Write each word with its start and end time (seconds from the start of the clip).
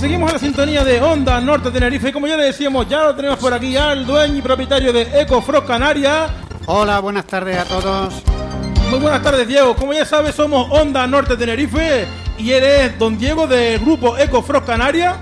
seguimos 0.00 0.30
en 0.30 0.34
la 0.34 0.40
sintonía 0.40 0.82
de 0.82 0.98
Onda 0.98 1.38
Norte 1.42 1.70
Tenerife. 1.70 2.08
Y 2.08 2.12
como 2.12 2.26
ya 2.26 2.34
le 2.34 2.44
decíamos, 2.44 2.88
ya 2.88 3.04
lo 3.04 3.14
tenemos 3.14 3.38
por 3.38 3.52
aquí 3.52 3.76
al 3.76 4.06
dueño 4.06 4.38
y 4.38 4.40
propietario 4.40 4.94
de 4.94 5.02
EcoFrost 5.20 5.66
Canaria. 5.66 6.26
Hola, 6.64 7.00
buenas 7.00 7.26
tardes 7.26 7.58
a 7.58 7.64
todos. 7.66 8.22
Muy 8.88 8.98
buenas 8.98 9.22
tardes, 9.22 9.46
Diego. 9.46 9.76
Como 9.76 9.92
ya 9.92 10.06
sabes, 10.06 10.34
somos 10.34 10.68
Onda 10.70 11.06
Norte 11.06 11.36
Tenerife 11.36 12.06
y 12.38 12.50
eres 12.50 12.98
don 12.98 13.18
Diego 13.18 13.46
del 13.46 13.78
grupo 13.78 14.16
EcoFrost 14.16 14.66
Canaria. 14.66 15.18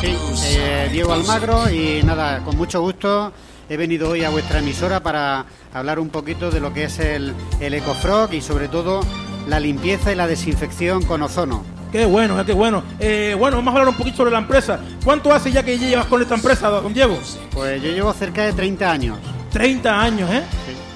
Sí, 0.00 0.16
eh, 0.44 0.88
Diego 0.90 1.12
Almagro 1.12 1.70
y 1.70 2.02
nada, 2.02 2.40
con 2.40 2.56
mucho 2.56 2.80
gusto 2.80 3.32
he 3.68 3.76
venido 3.76 4.10
hoy 4.10 4.24
a 4.24 4.30
vuestra 4.30 4.58
emisora 4.58 5.00
para 5.00 5.44
hablar 5.72 6.00
un 6.00 6.08
poquito 6.08 6.50
de 6.50 6.58
lo 6.58 6.72
que 6.74 6.84
es 6.84 6.98
el, 6.98 7.32
el 7.60 7.74
EcoFrog 7.74 8.32
y 8.32 8.40
sobre 8.40 8.66
todo 8.66 9.00
la 9.46 9.60
limpieza 9.60 10.10
y 10.10 10.16
la 10.16 10.26
desinfección 10.26 11.04
con 11.04 11.22
ozono. 11.22 11.75
Qué 11.92 12.04
bueno, 12.04 12.44
qué 12.44 12.52
bueno. 12.52 12.82
Eh, 12.98 13.34
bueno, 13.38 13.58
vamos 13.58 13.72
a 13.74 13.78
hablar 13.78 13.88
un 13.88 13.96
poquito 13.96 14.18
sobre 14.18 14.30
la 14.32 14.38
empresa. 14.38 14.78
¿Cuánto 15.04 15.32
hace 15.32 15.50
ya 15.52 15.62
que 15.62 15.78
llevas 15.78 16.06
con 16.06 16.20
esta 16.20 16.34
empresa, 16.34 16.68
don 16.68 16.92
Diego? 16.92 17.18
Pues 17.52 17.80
yo 17.82 17.90
llevo 17.90 18.12
cerca 18.12 18.42
de 18.44 18.52
30 18.52 18.90
años. 18.90 19.18
30 19.52 20.00
años, 20.02 20.30
¿eh? 20.30 20.42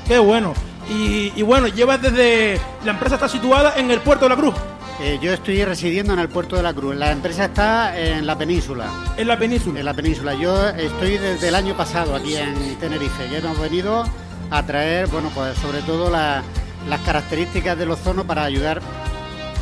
Qué 0.07 0.19
bueno. 0.19 0.53
Y, 0.91 1.33
y 1.37 1.43
bueno, 1.43 1.69
llevas 1.69 2.03
desde... 2.03 2.61
La 2.85 2.91
empresa 2.93 3.15
está 3.15 3.29
situada 3.29 3.75
en 3.77 3.91
el 3.91 4.01
puerto 4.01 4.25
de 4.27 4.31
la 4.31 4.37
Cruz. 4.37 4.55
Eh, 5.01 5.19
yo 5.23 5.33
estoy 5.33 5.65
residiendo 5.65 6.13
en 6.13 6.19
el 6.19 6.29
puerto 6.29 6.57
de 6.57 6.63
la 6.63 6.75
Cruz. 6.75 6.97
La 6.97 7.13
empresa 7.13 7.47
está 7.47 7.99
en 7.99 8.27
la 8.27 8.37
península. 8.37 8.87
En 9.17 9.29
la 9.29 9.39
península. 9.39 9.79
En 9.79 9.87
la 9.87 9.95
península. 9.95 10.35
Yo 10.35 10.69
estoy 10.71 11.17
desde 11.17 11.49
el 11.49 11.55
año 11.55 11.75
pasado 11.77 12.15
aquí 12.17 12.35
en 12.37 12.77
Tenerife. 12.79 13.31
Ya 13.31 13.39
hemos 13.39 13.59
venido 13.59 14.05
a 14.51 14.63
traer, 14.67 15.07
bueno, 15.07 15.31
pues 15.35 15.57
sobre 15.59 15.81
todo 15.83 16.11
la- 16.11 16.43
las 16.89 17.01
características 17.01 17.79
del 17.79 17.91
ozono 17.93 18.25
para 18.25 18.43
ayudar, 18.45 18.81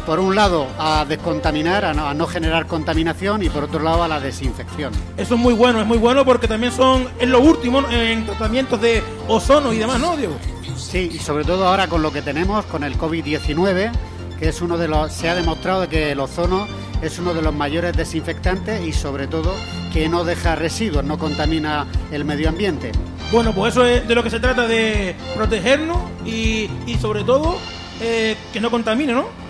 por 0.09 0.21
un 0.21 0.35
lado, 0.35 0.67
a 0.79 1.05
descontaminar, 1.07 1.85
a 1.85 1.93
no, 1.93 2.09
a 2.09 2.15
no 2.15 2.27
generar 2.27 2.67
contaminación 2.67 3.43
y 3.43 3.51
por 3.51 3.65
otro 3.65 3.83
lado 3.83 4.03
a 4.03 4.09
la 4.09 4.19
desinfección. 4.19 4.91
Eso 5.19 5.35
es 5.35 5.41
muy 5.41 5.53
bueno, 5.53 5.83
es 5.83 5.87
muy 5.87 5.99
bueno 5.99 6.25
porque 6.25 6.49
también 6.49 6.73
son, 6.73 7.07
es 7.21 7.29
lo 7.29 7.41
último 7.41 7.87
en 7.91 8.25
tratamientos 8.25 8.81
de 8.81 9.03
ozono 9.29 9.71
y 9.71 9.77
demás, 9.77 10.01
¿no, 10.01 10.17
Diego? 10.17 10.35
Sí, 10.79 11.11
y 11.13 11.19
sobre 11.19 11.45
todo 11.45 11.69
ahora 11.69 11.89
con 11.89 12.01
lo 12.01 12.11
que 12.11 12.23
tenemos, 12.23 12.65
con 12.65 12.85
el 12.85 12.97
COVID-19, 12.97 13.93
que 14.39 14.49
es 14.49 14.63
uno 14.63 14.79
de 14.79 14.89
los, 14.89 15.13
se 15.13 15.29
ha 15.29 15.35
demostrado 15.35 15.87
que 15.91 16.13
el 16.13 16.21
ozono 16.21 16.67
es 17.03 17.19
uno 17.19 17.35
de 17.35 17.43
los 17.43 17.55
mayores 17.55 17.95
desinfectantes 17.95 18.81
y 18.87 18.95
sobre 18.95 19.27
todo 19.27 19.55
que 19.93 20.09
no 20.09 20.25
deja 20.25 20.55
residuos, 20.55 21.05
no 21.05 21.19
contamina 21.19 21.87
el 22.11 22.25
medio 22.25 22.49
ambiente. 22.49 22.93
Bueno, 23.31 23.53
pues 23.53 23.75
eso 23.75 23.85
es 23.85 24.09
de 24.09 24.15
lo 24.15 24.23
que 24.23 24.31
se 24.31 24.41
trata 24.41 24.67
de 24.67 25.15
protegernos 25.37 25.99
y, 26.25 26.71
y 26.87 26.97
sobre 26.99 27.25
todo 27.25 27.59
eh, 28.01 28.37
que 28.55 28.61
no 28.63 28.71
contamine, 28.71 29.13
¿no? 29.13 29.48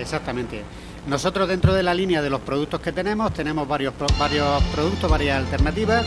Exactamente. 0.00 0.62
Nosotros 1.06 1.48
dentro 1.48 1.72
de 1.72 1.82
la 1.82 1.94
línea 1.94 2.20
de 2.22 2.30
los 2.30 2.40
productos 2.40 2.80
que 2.80 2.92
tenemos, 2.92 3.32
tenemos 3.32 3.66
varios, 3.66 3.94
varios 4.18 4.62
productos, 4.74 5.10
varias 5.10 5.38
alternativas. 5.38 6.06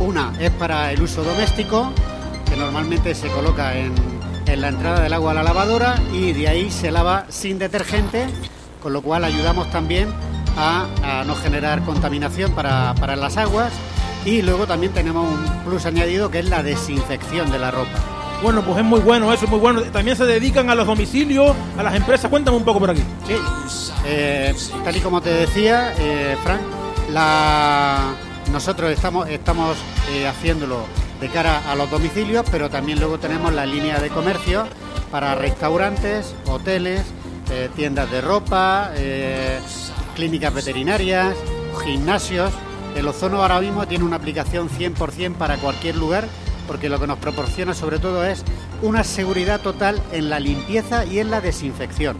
Una 0.00 0.32
es 0.38 0.50
para 0.50 0.92
el 0.92 1.02
uso 1.02 1.24
doméstico, 1.24 1.92
que 2.48 2.56
normalmente 2.56 3.14
se 3.14 3.28
coloca 3.28 3.76
en, 3.76 3.92
en 4.46 4.60
la 4.60 4.68
entrada 4.68 5.00
del 5.00 5.12
agua 5.12 5.32
a 5.32 5.34
la 5.34 5.42
lavadora 5.42 5.96
y 6.12 6.32
de 6.32 6.48
ahí 6.48 6.70
se 6.70 6.90
lava 6.90 7.26
sin 7.28 7.58
detergente, 7.58 8.26
con 8.80 8.92
lo 8.92 9.02
cual 9.02 9.24
ayudamos 9.24 9.70
también 9.70 10.08
a, 10.56 10.86
a 11.02 11.24
no 11.24 11.34
generar 11.34 11.82
contaminación 11.82 12.52
para, 12.52 12.94
para 12.94 13.16
las 13.16 13.36
aguas. 13.36 13.72
Y 14.24 14.42
luego 14.42 14.66
también 14.66 14.92
tenemos 14.92 15.26
un 15.26 15.64
plus 15.64 15.84
añadido 15.86 16.30
que 16.30 16.40
es 16.40 16.48
la 16.48 16.62
desinfección 16.62 17.50
de 17.50 17.58
la 17.58 17.70
ropa. 17.70 17.90
Bueno, 18.42 18.62
pues 18.62 18.78
es 18.78 18.84
muy 18.84 19.00
bueno, 19.00 19.32
eso 19.32 19.46
es 19.46 19.50
muy 19.50 19.58
bueno. 19.58 19.82
También 19.82 20.16
se 20.16 20.24
dedican 20.24 20.70
a 20.70 20.76
los 20.76 20.86
domicilios, 20.86 21.56
a 21.78 21.82
las 21.82 21.94
empresas. 21.94 22.28
Cuéntame 22.28 22.56
un 22.56 22.64
poco 22.64 22.80
por 22.80 22.90
aquí. 22.90 23.02
Sí, 23.26 23.34
eh, 24.04 24.54
tal 24.84 24.96
y 24.96 25.00
como 25.00 25.20
te 25.20 25.30
decía, 25.30 25.94
eh, 25.98 26.36
Frank, 26.42 26.60
nosotros 28.52 28.90
estamos, 28.90 29.28
estamos 29.28 29.78
eh, 30.12 30.26
haciéndolo 30.26 30.84
de 31.20 31.28
cara 31.28 31.70
a 31.70 31.76
los 31.76 31.90
domicilios, 31.90 32.44
pero 32.50 32.68
también 32.68 32.98
luego 32.98 33.18
tenemos 33.18 33.52
la 33.52 33.64
línea 33.64 34.00
de 34.00 34.08
comercio 34.08 34.66
para 35.10 35.34
restaurantes, 35.34 36.34
hoteles, 36.46 37.02
eh, 37.50 37.70
tiendas 37.74 38.10
de 38.10 38.20
ropa, 38.20 38.90
clínicas 40.14 40.52
veterinarias, 40.52 41.34
gimnasios. 41.84 42.52
El 42.96 43.06
ozono 43.06 43.40
ahora 43.40 43.60
mismo 43.60 43.86
tiene 43.86 44.04
una 44.04 44.16
aplicación 44.16 44.68
100% 44.68 45.34
para 45.34 45.56
cualquier 45.56 45.96
lugar 45.96 46.26
porque 46.68 46.90
lo 46.90 47.00
que 47.00 47.06
nos 47.06 47.18
proporciona 47.18 47.74
sobre 47.74 47.98
todo 47.98 48.24
es 48.24 48.44
una 48.82 49.04
seguridad 49.04 49.60
total 49.60 50.00
en 50.12 50.30
la 50.30 50.40
limpieza 50.40 51.04
y 51.04 51.18
en 51.18 51.30
la 51.30 51.40
desinfección. 51.40 52.16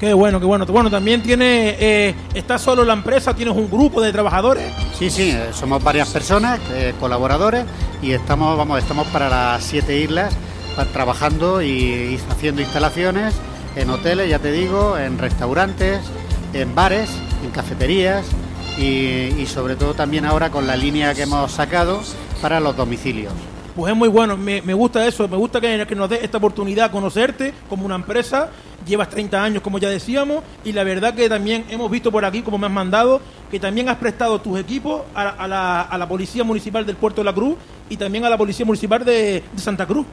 Qué 0.00 0.14
bueno, 0.14 0.40
qué 0.40 0.46
bueno. 0.46 0.66
Bueno, 0.66 0.90
también 0.90 1.22
tiene, 1.22 1.76
eh, 1.78 2.14
está 2.34 2.58
solo 2.58 2.84
la 2.84 2.92
empresa, 2.92 3.34
tienes 3.34 3.54
un 3.54 3.70
grupo 3.70 4.00
de 4.00 4.10
trabajadores. 4.10 4.72
Sí, 4.98 5.10
sí, 5.10 5.30
eh, 5.30 5.50
somos 5.52 5.82
varias 5.84 6.08
personas, 6.08 6.58
eh, 6.72 6.92
colaboradores, 6.98 7.64
y 8.02 8.10
estamos, 8.10 8.58
vamos, 8.58 8.80
estamos 8.80 9.06
para 9.08 9.28
las 9.28 9.62
siete 9.62 10.00
islas 10.00 10.34
trabajando 10.92 11.62
y, 11.62 11.68
y 11.68 12.20
haciendo 12.30 12.62
instalaciones 12.62 13.34
en 13.76 13.90
hoteles, 13.90 14.28
ya 14.28 14.38
te 14.38 14.50
digo, 14.50 14.98
en 14.98 15.18
restaurantes, 15.18 16.00
en 16.52 16.74
bares, 16.74 17.10
en 17.44 17.50
cafeterías 17.50 18.26
y, 18.78 19.34
y 19.38 19.46
sobre 19.46 19.76
todo 19.76 19.94
también 19.94 20.24
ahora 20.24 20.50
con 20.50 20.66
la 20.66 20.74
línea 20.74 21.14
que 21.14 21.22
hemos 21.22 21.52
sacado 21.52 22.02
para 22.40 22.58
los 22.58 22.76
domicilios. 22.76 23.32
Pues 23.74 23.90
es 23.90 23.96
muy 23.96 24.08
bueno, 24.08 24.36
me, 24.36 24.60
me 24.60 24.74
gusta 24.74 25.06
eso, 25.06 25.26
me 25.28 25.36
gusta 25.36 25.60
que, 25.60 25.86
que 25.86 25.94
nos 25.94 26.10
dé 26.10 26.20
esta 26.22 26.36
oportunidad 26.36 26.86
a 26.86 26.90
conocerte 26.90 27.54
como 27.68 27.86
una 27.86 27.94
empresa. 27.94 28.50
Llevas 28.86 29.08
30 29.08 29.42
años, 29.42 29.62
como 29.62 29.78
ya 29.78 29.88
decíamos, 29.88 30.42
y 30.64 30.72
la 30.72 30.84
verdad 30.84 31.14
que 31.14 31.28
también 31.28 31.64
hemos 31.70 31.90
visto 31.90 32.10
por 32.12 32.24
aquí, 32.24 32.42
como 32.42 32.58
me 32.58 32.66
has 32.66 32.72
mandado, 32.72 33.20
que 33.50 33.60
también 33.60 33.88
has 33.88 33.96
prestado 33.96 34.40
tus 34.40 34.58
equipos 34.58 35.02
a, 35.14 35.46
la, 35.46 35.82
a 35.82 35.98
la 35.98 36.08
Policía 36.08 36.44
Municipal 36.44 36.84
del 36.84 36.96
Puerto 36.96 37.20
de 37.20 37.26
la 37.26 37.32
Cruz 37.32 37.56
y 37.88 37.96
también 37.96 38.24
a 38.24 38.28
la 38.28 38.36
Policía 38.36 38.66
Municipal 38.66 39.04
de, 39.04 39.42
de 39.52 39.62
Santa 39.62 39.86
Cruz. 39.86 40.06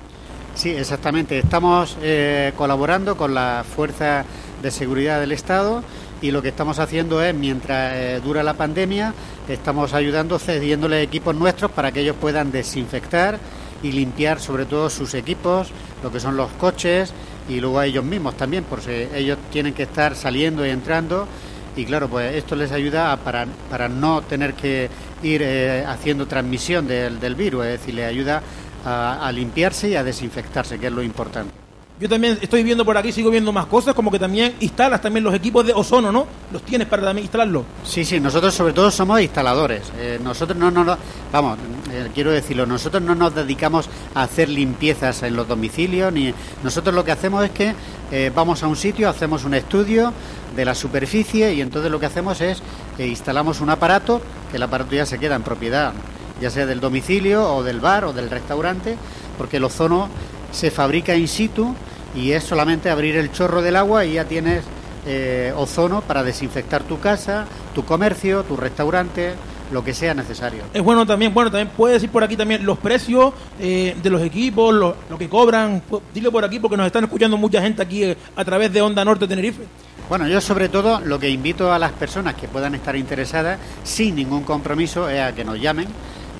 Sí, 0.56 0.70
exactamente. 0.70 1.40
Estamos 1.40 1.98
eh, 2.02 2.54
colaborando 2.56 3.18
con 3.18 3.34
la 3.34 3.66
Fuerza 3.76 4.26
de 4.62 4.72
Seguridad 4.72 5.20
del 5.20 5.32
Estado 5.32 5.84
y 6.22 6.32
lo 6.32 6.42
que 6.42 6.50
estamos 6.50 6.80
haciendo 6.80 7.22
es, 7.24 7.34
mientras 7.34 7.94
eh, 7.96 8.22
dura 8.24 8.44
la 8.44 8.54
pandemia, 8.54 9.14
estamos 9.48 9.94
ayudando, 9.94 10.40
cediéndole 10.40 11.02
equipos 11.02 11.36
nuestros 11.36 11.72
para 11.72 11.92
que 11.92 12.02
ellos 12.02 12.16
puedan 12.20 12.52
desinfectar 12.52 13.40
y 13.82 13.92
limpiar 13.92 14.40
sobre 14.40 14.66
todo 14.66 14.90
sus 14.90 15.14
equipos, 15.14 15.70
lo 16.04 16.12
que 16.12 16.20
son 16.20 16.36
los 16.36 16.50
coches 16.52 17.14
y 17.48 17.60
luego 17.60 17.80
a 17.80 17.86
ellos 17.86 18.04
mismos 18.04 18.36
también, 18.36 18.66
porque 18.70 19.10
ellos 19.16 19.38
tienen 19.52 19.74
que 19.74 19.84
estar 19.84 20.16
saliendo 20.16 20.66
y 20.66 20.70
entrando 20.70 21.28
y 21.76 21.86
claro, 21.86 22.10
pues 22.10 22.36
esto 22.36 22.56
les 22.56 22.72
ayuda 22.72 23.16
para, 23.18 23.46
para 23.70 23.88
no 23.88 24.22
tener 24.22 24.54
que 24.54 24.90
ir 25.24 25.42
eh, 25.42 25.86
haciendo 25.88 26.28
transmisión 26.28 26.88
del, 26.88 27.20
del 27.20 27.36
virus, 27.36 27.66
es 27.66 27.80
decir, 27.80 27.94
les 27.96 28.08
ayuda 28.08 28.42
a 28.86 29.30
limpiarse 29.34 29.90
y 29.90 29.96
a 29.96 30.04
desinfectarse, 30.06 30.80
que 30.80 30.88
es 30.88 30.94
lo 30.94 31.04
importante. 31.04 31.59
Yo 32.00 32.08
también 32.08 32.40
estoy 32.42 32.64
viendo 32.64 32.86
por 32.86 32.98
aquí, 32.98 33.12
sigo 33.12 33.30
viendo 33.30 33.52
más 33.52 33.66
cosas, 33.66 33.94
como 33.94 34.10
que 34.10 34.18
también 34.20 34.56
instalas 34.62 35.02
también 35.02 35.22
los 35.22 35.34
equipos 35.34 35.66
de 35.66 35.74
ozono, 35.74 36.14
¿no? 36.14 36.28
Los 36.50 36.62
tienes 36.62 36.88
para 36.88 37.04
también 37.04 37.26
instalarlos. 37.26 37.64
Sí, 37.84 38.06
sí, 38.06 38.22
nosotros 38.22 38.54
sobre 38.54 38.72
todo 38.72 38.90
somos 38.90 39.20
instaladores. 39.20 39.82
Eh, 39.98 40.18
nosotros 40.24 40.58
no 40.58 40.72
nos, 40.72 40.98
vamos, 41.30 41.58
eh, 41.92 42.08
quiero 42.16 42.32
decirlo, 42.32 42.66
nosotros 42.66 43.04
no 43.04 43.16
nos 43.16 43.36
dedicamos 43.36 43.90
a 44.16 44.24
hacer 44.24 44.48
limpiezas 44.48 45.24
en 45.24 45.36
los 45.36 45.46
domicilios, 45.46 46.14
ni 46.14 46.34
nosotros 46.64 46.96
lo 46.96 47.04
que 47.04 47.12
hacemos 47.12 47.44
es 47.44 47.52
que 47.52 47.76
eh, 48.14 48.32
vamos 48.34 48.64
a 48.64 48.68
un 48.68 48.78
sitio, 48.78 49.10
hacemos 49.10 49.44
un 49.44 49.56
estudio 49.56 50.14
de 50.56 50.64
la 50.64 50.76
superficie 50.76 51.54
y 51.54 51.60
entonces 51.60 51.92
lo 51.92 52.00
que 52.00 52.06
hacemos 52.06 52.40
es 52.40 52.64
instalamos 52.98 53.60
un 53.60 53.72
aparato, 53.72 54.22
que 54.52 54.56
el 54.56 54.64
aparato 54.64 54.96
ya 54.96 55.06
se 55.06 55.20
queda 55.20 55.36
en 55.36 55.44
propiedad, 55.44 55.92
ya 56.40 56.50
sea 56.50 56.66
del 56.66 56.80
domicilio 56.80 57.54
o 57.54 57.62
del 57.62 57.82
bar 57.82 58.06
o 58.06 58.14
del 58.14 58.30
restaurante, 58.30 58.96
porque 59.38 59.58
el 59.58 59.66
ozono 59.66 60.10
se 60.52 60.72
fabrica 60.72 61.16
in 61.16 61.28
situ 61.28 61.76
y 62.16 62.32
es 62.32 62.44
solamente 62.44 62.90
abrir 62.90 63.16
el 63.18 63.32
chorro 63.32 63.62
del 63.62 63.76
agua 63.76 64.06
y 64.06 64.14
ya 64.14 64.26
tienes 64.26 64.64
eh, 65.06 65.54
ozono 65.56 66.02
para 66.02 66.24
desinfectar 66.24 66.84
tu 66.84 67.00
casa, 67.00 67.46
tu 67.74 67.86
comercio, 67.86 68.44
tu 68.44 68.58
restaurante, 68.58 69.34
lo 69.72 69.84
que 69.84 69.94
sea 69.94 70.14
necesario. 70.16 70.64
Es 70.74 70.82
bueno 70.82 71.06
también, 71.06 71.34
bueno, 71.34 71.52
también 71.52 71.70
puedes 71.78 71.96
decir 71.98 72.10
por 72.10 72.24
aquí 72.24 72.36
también 72.36 72.66
los 72.66 72.80
precios 72.80 73.34
eh, 73.60 73.96
de 74.02 74.10
los 74.10 74.22
equipos, 74.24 74.74
lo, 74.74 74.96
lo 75.10 75.18
que 75.18 75.30
cobran. 75.30 75.82
Pu- 75.88 76.02
Dile 76.14 76.32
por 76.32 76.44
aquí 76.44 76.60
porque 76.60 76.76
nos 76.76 76.88
están 76.88 77.04
escuchando 77.04 77.38
mucha 77.38 77.62
gente 77.62 77.82
aquí 77.84 78.04
eh, 78.04 78.18
a 78.36 78.44
través 78.44 78.74
de 78.74 78.82
Onda 78.82 79.06
Norte 79.06 79.28
Tenerife. 79.28 79.62
Bueno, 80.10 80.28
yo 80.28 80.42
sobre 80.42 80.70
todo 80.70 81.00
lo 81.02 81.20
que 81.20 81.30
invito 81.30 81.72
a 81.72 81.78
las 81.78 81.92
personas 81.92 82.34
que 82.34 82.48
puedan 82.48 82.74
estar 82.74 82.96
interesadas 82.96 83.60
sin 83.84 84.16
ningún 84.16 84.44
compromiso 84.44 85.08
es 85.08 85.22
a 85.22 85.36
que 85.36 85.46
nos 85.46 85.62
llamen 85.62 85.88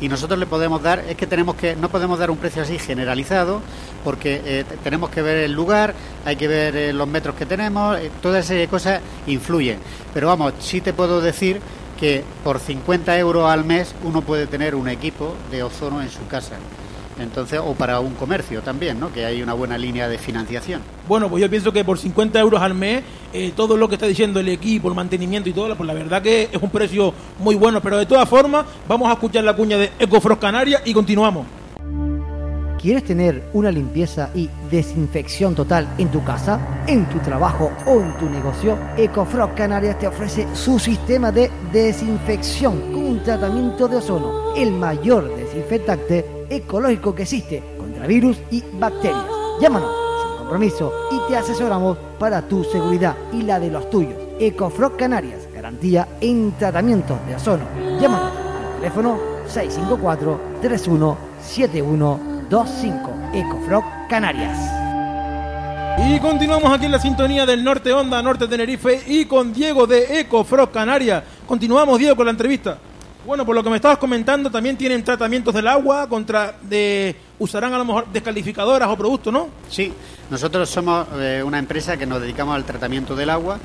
y 0.00 0.08
nosotros 0.08 0.38
le 0.38 0.46
podemos 0.46 0.82
dar, 0.82 1.00
es 1.00 1.16
que 1.16 1.26
tenemos 1.26 1.54
que, 1.54 1.76
no 1.76 1.88
podemos 1.88 2.18
dar 2.18 2.30
un 2.30 2.36
precio 2.36 2.62
así 2.62 2.78
generalizado 2.78 3.60
porque 4.02 4.42
eh, 4.44 4.64
tenemos 4.82 5.10
que 5.10 5.22
ver 5.22 5.38
el 5.38 5.52
lugar, 5.52 5.94
hay 6.24 6.36
que 6.36 6.48
ver 6.48 6.76
eh, 6.76 6.92
los 6.92 7.08
metros 7.08 7.36
que 7.36 7.46
tenemos, 7.46 7.98
eh, 7.98 8.10
todas 8.20 8.50
esas 8.50 8.68
cosas 8.68 9.00
influyen. 9.26 9.78
Pero 10.12 10.26
vamos, 10.26 10.54
sí 10.58 10.80
te 10.80 10.92
puedo 10.92 11.20
decir 11.20 11.60
que 11.98 12.24
por 12.42 12.58
50 12.58 13.16
euros 13.18 13.48
al 13.48 13.64
mes 13.64 13.94
uno 14.02 14.22
puede 14.22 14.46
tener 14.46 14.74
un 14.74 14.88
equipo 14.88 15.34
de 15.50 15.62
ozono 15.62 16.02
en 16.02 16.10
su 16.10 16.26
casa 16.26 16.56
Entonces, 17.18 17.60
o 17.62 17.74
para 17.74 18.00
un 18.00 18.14
comercio 18.14 18.60
también, 18.62 18.98
¿no? 18.98 19.12
Que 19.12 19.24
hay 19.24 19.42
una 19.42 19.52
buena 19.52 19.78
línea 19.78 20.08
de 20.08 20.18
financiación. 20.18 20.80
Bueno, 21.08 21.28
pues 21.28 21.42
yo 21.42 21.50
pienso 21.50 21.72
que 21.72 21.84
por 21.84 21.98
50 21.98 22.38
euros 22.40 22.60
al 22.60 22.74
mes, 22.74 23.02
eh, 23.32 23.52
todo 23.54 23.76
lo 23.76 23.88
que 23.88 23.94
está 23.94 24.06
diciendo 24.06 24.40
el 24.40 24.48
equipo, 24.48 24.88
el 24.88 24.94
mantenimiento 24.94 25.48
y 25.48 25.52
todo, 25.52 25.74
pues 25.76 25.86
la 25.86 25.94
verdad 25.94 26.22
que 26.22 26.48
es 26.52 26.62
un 26.62 26.70
precio 26.70 27.14
muy 27.38 27.54
bueno. 27.54 27.80
Pero 27.80 27.98
de 27.98 28.06
todas 28.06 28.28
formas, 28.28 28.66
vamos 28.88 29.08
a 29.08 29.12
escuchar 29.12 29.44
la 29.44 29.54
cuña 29.54 29.78
de 29.78 29.92
Ecofrost 29.98 30.40
Canarias 30.40 30.82
y 30.84 30.92
continuamos. 30.92 31.46
¿Quieres 32.84 33.04
tener 33.04 33.48
una 33.54 33.70
limpieza 33.70 34.28
y 34.34 34.50
desinfección 34.70 35.54
total 35.54 35.88
en 35.96 36.10
tu 36.10 36.22
casa, 36.22 36.84
en 36.86 37.08
tu 37.08 37.18
trabajo 37.20 37.72
o 37.86 37.98
en 37.98 38.14
tu 38.18 38.28
negocio? 38.28 38.76
Ecofrog 38.98 39.54
Canarias 39.54 39.98
te 39.98 40.06
ofrece 40.06 40.46
su 40.54 40.78
sistema 40.78 41.32
de 41.32 41.50
desinfección 41.72 42.92
con 42.92 43.04
un 43.04 43.22
tratamiento 43.22 43.88
de 43.88 43.96
ozono, 43.96 44.52
el 44.54 44.70
mayor 44.72 45.34
desinfectante 45.34 46.33
ecológico 46.50 47.14
que 47.14 47.22
existe 47.22 47.62
contra 47.78 48.06
virus 48.06 48.38
y 48.50 48.62
bacterias. 48.78 49.26
Llámanos 49.60 49.90
sin 50.22 50.38
compromiso 50.38 50.92
y 51.10 51.28
te 51.28 51.36
asesoramos 51.36 51.96
para 52.18 52.42
tu 52.42 52.64
seguridad 52.64 53.16
y 53.32 53.42
la 53.42 53.60
de 53.60 53.70
los 53.70 53.88
tuyos. 53.90 54.14
Ecofrog 54.38 54.96
Canarias, 54.96 55.48
garantía 55.54 56.08
en 56.20 56.52
tratamientos 56.58 57.18
de 57.26 57.36
ozono. 57.36 57.64
Llámanos 58.00 58.32
al 58.36 58.76
teléfono 58.80 59.18
654 59.46 60.40
3171 60.60 62.20
25 62.50 63.10
Ecofrog 63.32 63.84
Canarias. 64.08 64.58
Y 66.06 66.18
continuamos 66.18 66.72
aquí 66.72 66.86
en 66.86 66.92
la 66.92 66.98
sintonía 66.98 67.46
del 67.46 67.62
Norte 67.62 67.92
Onda, 67.92 68.20
Norte 68.22 68.48
Tenerife 68.48 69.02
y 69.06 69.26
con 69.26 69.52
Diego 69.52 69.86
de 69.86 70.20
Ecofrog 70.20 70.70
Canarias. 70.70 71.22
Continuamos, 71.46 71.98
Diego, 71.98 72.16
con 72.16 72.26
la 72.26 72.32
entrevista. 72.32 72.78
Bueno, 73.26 73.46
por 73.46 73.54
lo 73.54 73.62
que 73.64 73.70
me 73.70 73.76
estabas 73.76 73.96
comentando, 73.96 74.50
también 74.50 74.76
tienen 74.76 75.02
tratamientos 75.02 75.54
del 75.54 75.66
agua 75.66 76.06
contra 76.08 76.56
de 76.60 77.16
usarán 77.38 77.72
a 77.72 77.78
lo 77.78 77.84
mejor 77.86 78.06
descalificadoras 78.12 78.88
o 78.88 78.96
productos, 78.96 79.32
¿no? 79.32 79.48
Sí, 79.70 79.90
nosotros 80.30 80.68
somos 80.68 81.06
eh, 81.16 81.42
una 81.42 81.58
empresa 81.58 81.96
que 81.96 82.04
nos 82.04 82.20
dedicamos 82.20 82.54
al 82.54 82.64
tratamiento 82.64 83.16
del 83.16 83.30
agua, 83.30 83.58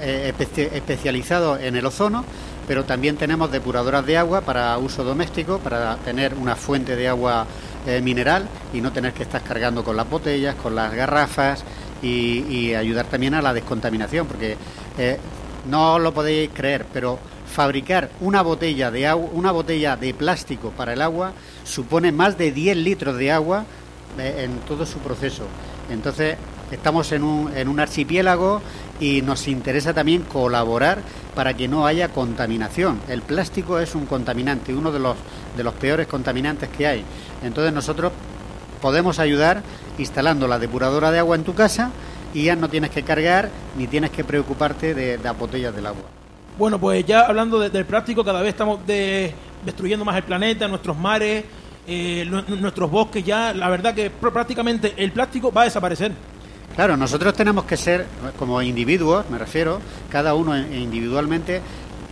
eh, 0.00 0.32
especializado 0.72 1.58
en 1.58 1.76
el 1.76 1.84
ozono, 1.84 2.24
pero 2.66 2.84
también 2.84 3.16
tenemos 3.16 3.50
depuradoras 3.52 4.04
de 4.06 4.16
agua 4.16 4.40
para 4.40 4.76
uso 4.78 5.04
doméstico, 5.04 5.58
para 5.58 5.96
tener 5.96 6.34
una 6.34 6.56
fuente 6.56 6.96
de 6.96 7.08
agua 7.08 7.46
eh, 7.86 8.00
mineral 8.00 8.48
y 8.72 8.80
no 8.80 8.92
tener 8.92 9.12
que 9.12 9.22
estar 9.22 9.42
cargando 9.42 9.84
con 9.84 9.96
las 9.96 10.08
botellas, 10.08 10.56
con 10.56 10.74
las 10.74 10.92
garrafas 10.92 11.64
y, 12.02 12.74
ayudar 12.74 13.06
también 13.06 13.34
a 13.34 13.42
la 13.42 13.52
descontaminación, 13.54 14.26
porque 14.26 14.56
eh, 14.98 15.18
no 15.68 15.98
lo 15.98 16.12
podéis 16.12 16.50
creer, 16.52 16.86
pero 16.92 17.18
fabricar 17.46 18.10
una 18.20 18.42
botella 18.42 18.90
de 18.90 19.06
agua, 19.06 19.30
una 19.32 19.52
botella 19.52 19.96
de 19.96 20.14
plástico 20.14 20.70
para 20.70 20.92
el 20.92 21.02
agua 21.02 21.32
supone 21.64 22.12
más 22.12 22.36
de 22.38 22.52
10 22.52 22.76
litros 22.76 23.16
de 23.16 23.32
agua 23.32 23.64
eh, 24.18 24.44
en 24.44 24.58
todo 24.60 24.86
su 24.86 24.98
proceso. 24.98 25.44
Entonces, 25.90 26.36
estamos 26.70 27.12
en 27.12 27.22
un, 27.22 27.56
en 27.56 27.68
un 27.68 27.80
archipiélago 27.80 28.60
y 29.00 29.22
nos 29.22 29.46
interesa 29.48 29.94
también 29.94 30.22
colaborar 30.22 30.98
para 31.34 31.54
que 31.54 31.68
no 31.68 31.86
haya 31.86 32.08
contaminación. 32.08 33.00
El 33.08 33.22
plástico 33.22 33.78
es 33.78 33.94
un 33.94 34.06
contaminante, 34.06 34.74
uno 34.74 34.90
de 34.90 34.98
los, 34.98 35.16
de 35.56 35.64
los 35.64 35.74
peores 35.74 36.06
contaminantes 36.06 36.68
que 36.70 36.86
hay. 36.86 37.04
Entonces 37.42 37.72
nosotros 37.72 38.12
podemos 38.80 39.18
ayudar 39.18 39.62
instalando 39.98 40.48
la 40.48 40.58
depuradora 40.58 41.10
de 41.10 41.18
agua 41.18 41.36
en 41.36 41.44
tu 41.44 41.54
casa 41.54 41.90
y 42.34 42.44
ya 42.44 42.56
no 42.56 42.68
tienes 42.68 42.90
que 42.90 43.02
cargar 43.02 43.50
ni 43.76 43.86
tienes 43.86 44.10
que 44.10 44.24
preocuparte 44.24 44.94
de, 44.94 45.18
las 45.18 45.38
botellas 45.38 45.74
del 45.74 45.86
agua. 45.86 46.04
Bueno, 46.58 46.80
pues 46.80 47.04
ya 47.04 47.26
hablando 47.26 47.58
del 47.60 47.84
plástico, 47.84 48.24
cada 48.24 48.40
vez 48.40 48.50
estamos 48.50 48.80
destruyendo 48.86 50.06
más 50.06 50.16
el 50.16 50.22
planeta, 50.22 50.66
nuestros 50.66 50.96
mares, 50.96 51.44
eh, 51.86 52.24
nuestros 52.48 52.90
bosques 52.90 53.22
ya. 53.22 53.52
La 53.52 53.68
verdad 53.68 53.94
que 53.94 54.08
prácticamente 54.08 54.94
el 54.96 55.12
plástico 55.12 55.52
va 55.52 55.62
a 55.62 55.64
desaparecer. 55.64 56.12
Claro, 56.74 56.96
nosotros 56.96 57.34
tenemos 57.34 57.64
que 57.64 57.76
ser, 57.76 58.06
como 58.38 58.62
individuos, 58.62 59.28
me 59.28 59.36
refiero, 59.36 59.80
cada 60.08 60.34
uno 60.34 60.56
individualmente, 60.56 61.60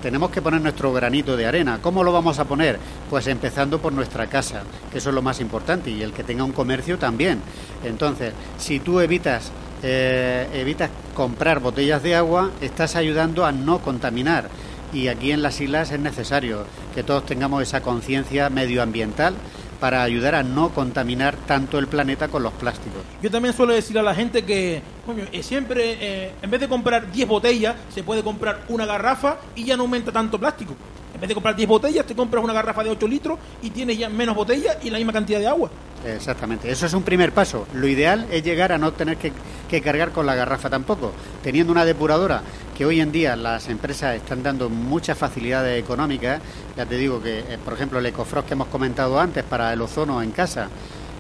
tenemos 0.03 0.31
que 0.31 0.43
poner 0.43 0.61
nuestro 0.61 0.93
granito 0.93 1.39
de 1.39 1.47
arena. 1.47 1.79
¿Cómo 1.81 2.05
lo 2.05 2.13
vamos 2.13 2.39
a 2.39 2.45
poner? 2.45 2.79
Pues 3.09 3.27
empezando 3.27 3.79
por 3.79 3.95
nuestra 3.95 4.27
casa, 4.27 4.63
que 4.93 4.99
eso 4.99 5.09
es 5.09 5.15
lo 5.15 5.23
más 5.23 5.41
importante, 5.41 5.91
y 5.91 6.03
el 6.03 6.13
que 6.13 6.23
tenga 6.23 6.45
un 6.45 6.53
comercio 6.53 6.99
también. 6.99 7.41
Entonces, 7.83 8.35
si 8.59 8.81
tú 8.81 9.01
evitas 9.01 9.51
eh, 9.87 10.49
evitas 10.55 10.89
comprar 11.15 11.61
botellas 11.61 12.03
de 12.03 12.15
agua, 12.15 12.51
estás 12.63 12.97
ayudando 12.97 13.45
a 13.45 13.53
no 13.53 13.81
contaminar. 13.81 14.49
Y 14.95 15.09
aquí 15.09 15.31
en 15.31 15.43
las 15.43 15.61
islas 15.61 15.91
es 15.93 16.01
necesario 16.01 16.65
que 16.95 17.03
todos 17.03 17.27
tengamos 17.27 17.63
esa 17.63 17.83
conciencia 17.83 18.49
medioambiental 18.49 19.35
para 19.81 20.03
ayudar 20.03 20.37
a 20.37 20.43
no 20.43 20.71
contaminar 20.71 21.37
tanto 21.47 21.79
el 21.79 21.89
planeta 21.89 22.29
con 22.29 22.43
los 22.43 22.55
plásticos. 22.55 23.03
Yo 23.21 23.31
también 23.31 23.55
suelo 23.55 23.75
decir 23.75 23.99
a 23.99 24.03
la 24.03 24.15
gente 24.15 24.43
que 24.43 24.81
coño, 25.05 25.25
eh, 25.31 25.43
siempre, 25.43 25.99
eh, 26.01 26.33
en 26.41 26.51
vez 26.51 26.61
de 26.61 26.69
comprar 26.69 27.13
10 27.13 27.29
botellas, 27.29 27.77
se 27.95 28.03
puede 28.03 28.23
comprar 28.23 28.63
una 28.69 28.87
garrafa 28.87 29.37
y 29.55 29.65
ya 29.65 29.77
no 29.77 29.83
aumenta 29.83 30.13
tanto 30.13 30.39
plástico. 30.39 30.75
En 31.15 31.21
vez 31.21 31.29
de 31.29 31.35
comprar 31.35 31.55
10 31.55 31.69
botellas, 31.69 32.05
te 32.05 32.15
compras 32.15 32.43
una 32.43 32.53
garrafa 32.53 32.83
de 32.83 32.91
8 32.91 33.07
litros 33.07 33.39
y 33.63 33.71
tienes 33.71 33.97
ya 33.97 34.09
menos 34.09 34.35
botellas 34.35 34.77
y 34.83 34.91
la 34.91 34.99
misma 34.99 35.13
cantidad 35.13 35.39
de 35.39 35.47
agua. 35.47 35.71
Exactamente, 36.05 36.71
eso 36.71 36.85
es 36.85 36.93
un 36.93 37.03
primer 37.03 37.33
paso. 37.33 37.67
Lo 37.73 37.89
ideal 37.89 38.27
es 38.31 38.43
llegar 38.43 38.73
a 38.73 38.79
no 38.79 38.93
tener 38.93 39.17
que, 39.17 39.33
cargar 39.81 40.13
con 40.13 40.27
la 40.27 40.35
garrafa 40.35 40.69
tampoco. 40.69 41.13
Teniendo 41.43 41.73
una 41.73 41.85
depuradora 41.85 42.43
que 42.77 42.85
hoy 42.85 43.01
en 43.01 43.11
día 43.11 43.37
las 43.37 43.69
empresas 43.69 44.17
están 44.17 44.43
dando 44.43 44.69
muchas 44.69 45.17
facilidades 45.17 45.83
económicas. 45.83 46.41
Ya 46.77 46.85
te 46.87 46.97
digo 46.97 47.23
que, 47.23 47.41
eh, 47.41 47.59
por 47.65 47.75
ejemplo, 47.75 47.99
el 47.99 48.07
Ecofrost 48.07 48.47
que 48.47 48.55
hemos 48.55 48.69
comentado 48.69 49.19
antes 49.19 49.43
para 49.45 49.73
el 49.73 49.81
ozono 49.81 50.23
en 50.23 50.31
casa, 50.31 50.69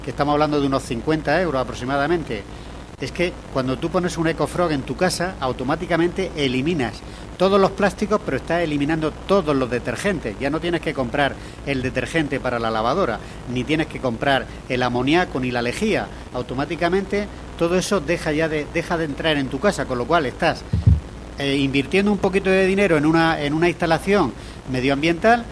que 0.05 0.11
estamos 0.11 0.35
hablando 0.35 0.61
de 0.61 0.67
unos 0.67 0.83
50 0.83 1.41
euros 1.41 1.61
aproximadamente, 1.61 2.43
es 3.01 3.13
que 3.13 3.33
cuando 3.53 3.79
tú 3.79 3.91
pones 3.91 4.17
un 4.17 4.29
EcoFrog 4.29 4.73
en 4.73 4.83
tu 4.83 4.97
casa, 4.97 5.35
automáticamente 5.41 6.31
eliminas 6.37 6.95
todos 7.37 7.61
los 7.61 7.73
plásticos, 7.73 8.21
pero 8.25 8.37
estás 8.37 8.63
eliminando 8.63 9.11
todos 9.11 9.57
los 9.57 9.69
detergentes. 9.69 10.37
Ya 10.39 10.51
no 10.51 10.61
tienes 10.61 10.81
que 10.81 10.95
comprar 10.95 11.35
el 11.67 11.83
detergente 11.83 12.39
para 12.39 12.59
la 12.59 12.71
lavadora, 12.71 13.19
ni 13.53 13.65
tienes 13.65 13.89
que 13.89 14.01
comprar 14.01 14.47
el 14.69 14.83
amoníaco 14.83 15.41
ni 15.41 15.51
la 15.51 15.63
lejía. 15.63 16.07
Automáticamente 16.33 17.27
todo 17.59 17.77
eso 17.77 18.01
deja 18.01 18.33
ya 18.33 18.49
de, 18.49 18.67
deja 18.73 18.97
de 18.97 19.05
entrar 19.05 19.37
en 19.37 19.49
tu 19.49 19.59
casa, 19.59 19.87
con 19.87 19.99
lo 19.99 20.07
cual 20.07 20.27
estás 20.27 20.63
eh, 21.39 21.57
invirtiendo 21.57 22.13
un 22.13 22.19
poquito 22.19 22.51
de 22.51 22.67
dinero 22.67 22.97
en 22.97 23.07
una, 23.07 23.41
en 23.43 23.55
una 23.55 23.69
instalación 23.69 24.33
medioambiental, 24.71 25.45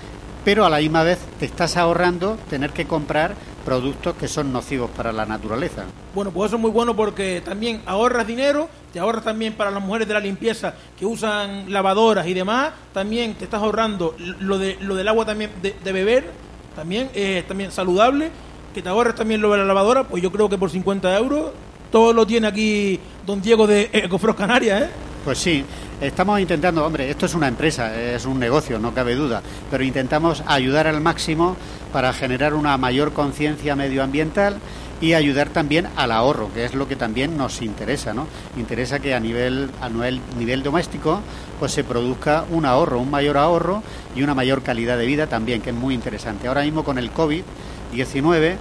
pero 0.44 0.64
a 0.64 0.70
la 0.70 0.78
misma 0.78 1.02
vez 1.02 1.18
te 1.38 1.46
estás 1.46 1.76
ahorrando 1.76 2.36
tener 2.48 2.70
que 2.70 2.86
comprar 2.86 3.34
productos 3.64 4.14
que 4.16 4.28
son 4.28 4.52
nocivos 4.52 4.90
para 4.90 5.12
la 5.12 5.24
naturaleza. 5.26 5.84
Bueno, 6.14 6.30
pues 6.30 6.48
eso 6.48 6.56
es 6.56 6.62
muy 6.62 6.70
bueno 6.70 6.94
porque 6.94 7.40
también 7.44 7.82
ahorras 7.86 8.26
dinero, 8.26 8.68
te 8.92 9.00
ahorras 9.00 9.24
también 9.24 9.54
para 9.54 9.70
las 9.70 9.82
mujeres 9.82 10.06
de 10.08 10.14
la 10.14 10.20
limpieza 10.20 10.74
que 10.98 11.06
usan 11.06 11.72
lavadoras 11.72 12.26
y 12.26 12.34
demás, 12.34 12.72
también 12.92 13.34
te 13.34 13.44
estás 13.44 13.62
ahorrando 13.62 14.14
lo, 14.40 14.58
de, 14.58 14.76
lo 14.80 14.94
del 14.94 15.08
agua 15.08 15.24
también 15.24 15.50
de, 15.62 15.92
beber, 15.92 16.30
también 16.76 17.10
es 17.14 17.46
también 17.46 17.70
saludable, 17.70 18.30
que 18.74 18.82
te 18.82 18.88
ahorras 18.88 19.14
también 19.14 19.40
lo 19.40 19.52
de 19.52 19.58
la 19.58 19.64
lavadora, 19.64 20.04
pues 20.04 20.22
yo 20.22 20.30
creo 20.30 20.48
que 20.48 20.58
por 20.58 20.70
50 20.70 21.16
euros 21.18 21.52
todo 21.90 22.12
lo 22.12 22.26
tiene 22.26 22.46
aquí 22.46 22.98
don 23.26 23.42
Diego 23.42 23.66
de 23.66 23.90
Ecofros 23.92 24.36
Canarias, 24.36 24.82
¿eh? 24.82 24.90
Pues 25.24 25.38
sí, 25.38 25.64
estamos 26.00 26.40
intentando, 26.40 26.84
hombre, 26.84 27.08
esto 27.08 27.26
es 27.26 27.34
una 27.34 27.46
empresa, 27.46 27.96
es 27.96 28.26
un 28.26 28.40
negocio, 28.40 28.80
no 28.80 28.92
cabe 28.92 29.14
duda, 29.14 29.40
pero 29.70 29.84
intentamos 29.84 30.42
ayudar 30.48 30.88
al 30.88 31.00
máximo 31.00 31.56
para 31.92 32.12
generar 32.12 32.54
una 32.54 32.76
mayor 32.76 33.12
conciencia 33.12 33.76
medioambiental 33.76 34.56
y 35.00 35.14
ayudar 35.14 35.50
también 35.50 35.86
al 35.94 36.10
ahorro, 36.10 36.52
que 36.52 36.64
es 36.64 36.74
lo 36.74 36.88
que 36.88 36.96
también 36.96 37.36
nos 37.36 37.62
interesa, 37.62 38.12
¿no? 38.14 38.26
Interesa 38.56 38.98
que 38.98 39.14
a 39.14 39.20
nivel 39.20 39.70
a 39.80 39.88
nivel, 39.88 40.20
nivel 40.36 40.64
doméstico 40.64 41.20
pues 41.60 41.70
se 41.70 41.84
produzca 41.84 42.44
un 42.50 42.66
ahorro, 42.66 42.98
un 42.98 43.10
mayor 43.10 43.36
ahorro 43.36 43.84
y 44.16 44.22
una 44.22 44.34
mayor 44.34 44.62
calidad 44.62 44.98
de 44.98 45.06
vida 45.06 45.28
también, 45.28 45.62
que 45.62 45.70
es 45.70 45.76
muy 45.76 45.94
interesante. 45.94 46.48
Ahora 46.48 46.62
mismo 46.62 46.82
con 46.82 46.98
el 46.98 47.12
COVID-19 47.12 48.56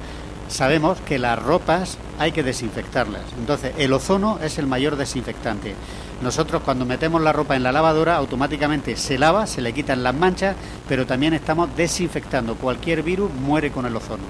sabemos 0.52 1.00
que 1.02 1.18
las 1.18 1.42
ropas 1.42 1.98
hay 2.20 2.32
que 2.32 2.44
desinfectarlas. 2.44 3.22
Entonces, 3.40 3.74
el 3.78 3.94
ozono 3.94 4.40
es 4.44 4.58
el 4.60 4.68
mayor 4.68 4.96
desinfectante. 4.96 5.74
Nosotros 6.22 6.62
cuando 6.64 6.86
metemos 6.86 7.22
la 7.22 7.34
ropa 7.34 7.56
en 7.56 7.64
la 7.64 7.72
lavadora 7.72 8.16
automáticamente 8.16 8.96
se 8.96 9.18
lava, 9.18 9.48
se 9.48 9.62
le 9.62 9.74
quitan 9.74 10.04
las 10.04 10.14
manchas, 10.14 10.56
pero 10.88 11.08
también 11.08 11.34
estamos 11.34 11.76
desinfectando. 11.76 12.56
Cualquier 12.56 13.02
virus 13.02 13.32
muere 13.34 13.72
con 13.72 13.86
el 13.86 13.96
ozono. 13.96 14.24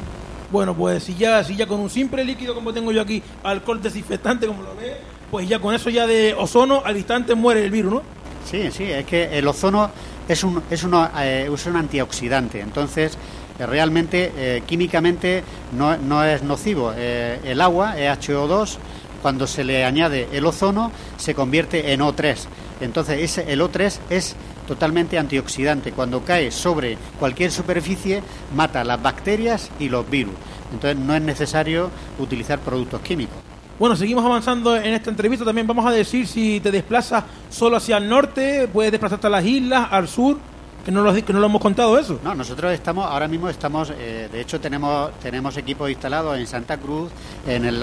Bueno, 0.51 0.75
pues 0.75 1.03
si 1.03 1.15
ya, 1.15 1.43
si 1.43 1.55
ya 1.55 1.65
con 1.65 1.79
un 1.79 1.89
simple 1.89 2.23
líquido 2.23 2.53
como 2.53 2.73
tengo 2.73 2.91
yo 2.91 3.01
aquí, 3.01 3.21
alcohol 3.43 3.81
desinfectante 3.81 4.47
como 4.47 4.63
lo 4.63 4.75
ve, 4.75 4.97
pues 5.29 5.47
ya 5.47 5.59
con 5.59 5.73
eso 5.73 5.89
ya 5.89 6.05
de 6.05 6.33
ozono 6.33 6.81
al 6.85 6.97
instante 6.97 7.35
muere 7.35 7.63
el 7.63 7.71
virus, 7.71 7.93
¿no? 7.93 8.01
Sí, 8.49 8.69
sí, 8.71 8.83
es 8.83 9.05
que 9.05 9.37
el 9.37 9.47
ozono 9.47 9.91
es 10.27 10.43
un, 10.43 10.61
es, 10.69 10.85
eh, 11.19 11.49
es 11.53 11.65
un 11.65 11.75
antioxidante, 11.75 12.59
entonces 12.59 13.17
realmente 13.65 14.31
eh, 14.35 14.63
químicamente 14.65 15.43
no, 15.77 15.97
no, 15.97 16.23
es 16.23 16.43
nocivo. 16.43 16.93
el 16.93 17.61
agua 17.61 17.99
es 17.99 18.17
HO2 18.19 18.77
cuando 19.21 19.47
se 19.47 19.63
le 19.63 19.85
añade 19.85 20.27
el 20.33 20.45
ozono 20.45 20.91
se 21.17 21.35
convierte 21.35 21.93
en 21.93 22.01
O3. 22.01 22.37
Entonces 22.81 23.19
ese, 23.19 23.51
el 23.51 23.61
O3 23.61 23.99
es 24.09 24.35
totalmente 24.67 25.17
antioxidante. 25.17 25.91
Cuando 25.91 26.23
cae 26.23 26.51
sobre 26.51 26.97
cualquier 27.19 27.51
superficie, 27.51 28.23
mata 28.55 28.83
las 28.83 29.01
bacterias 29.01 29.69
y 29.79 29.89
los 29.89 30.09
virus. 30.09 30.33
Entonces 30.71 30.97
no 30.97 31.13
es 31.15 31.21
necesario 31.21 31.91
utilizar 32.19 32.59
productos 32.59 33.01
químicos. 33.01 33.35
Bueno, 33.77 33.95
seguimos 33.95 34.23
avanzando 34.23 34.75
en 34.75 34.93
esta 34.93 35.09
entrevista. 35.09 35.43
También 35.43 35.67
vamos 35.67 35.85
a 35.85 35.91
decir 35.91 36.27
si 36.27 36.59
te 36.59 36.71
desplazas 36.71 37.23
solo 37.49 37.77
hacia 37.77 37.97
el 37.97 38.07
norte, 38.07 38.67
puedes 38.71 38.91
desplazarte 38.91 39.27
a 39.27 39.29
las 39.31 39.45
islas, 39.45 39.87
al 39.91 40.07
sur, 40.07 40.37
que 40.83 40.91
no 40.91 41.01
lo, 41.01 41.13
que 41.13 41.33
no 41.33 41.39
lo 41.39 41.45
hemos 41.45 41.61
contado 41.61 41.97
eso. 41.97 42.19
No, 42.23 42.33
nosotros 42.35 42.73
estamos, 42.73 43.05
ahora 43.05 43.27
mismo 43.27 43.49
estamos, 43.49 43.91
eh, 43.97 44.29
de 44.31 44.41
hecho 44.41 44.59
tenemos, 44.59 45.11
tenemos 45.19 45.57
equipos 45.57 45.89
instalados 45.89 46.37
en 46.37 46.47
Santa 46.47 46.77
Cruz, 46.77 47.11
en, 47.47 47.79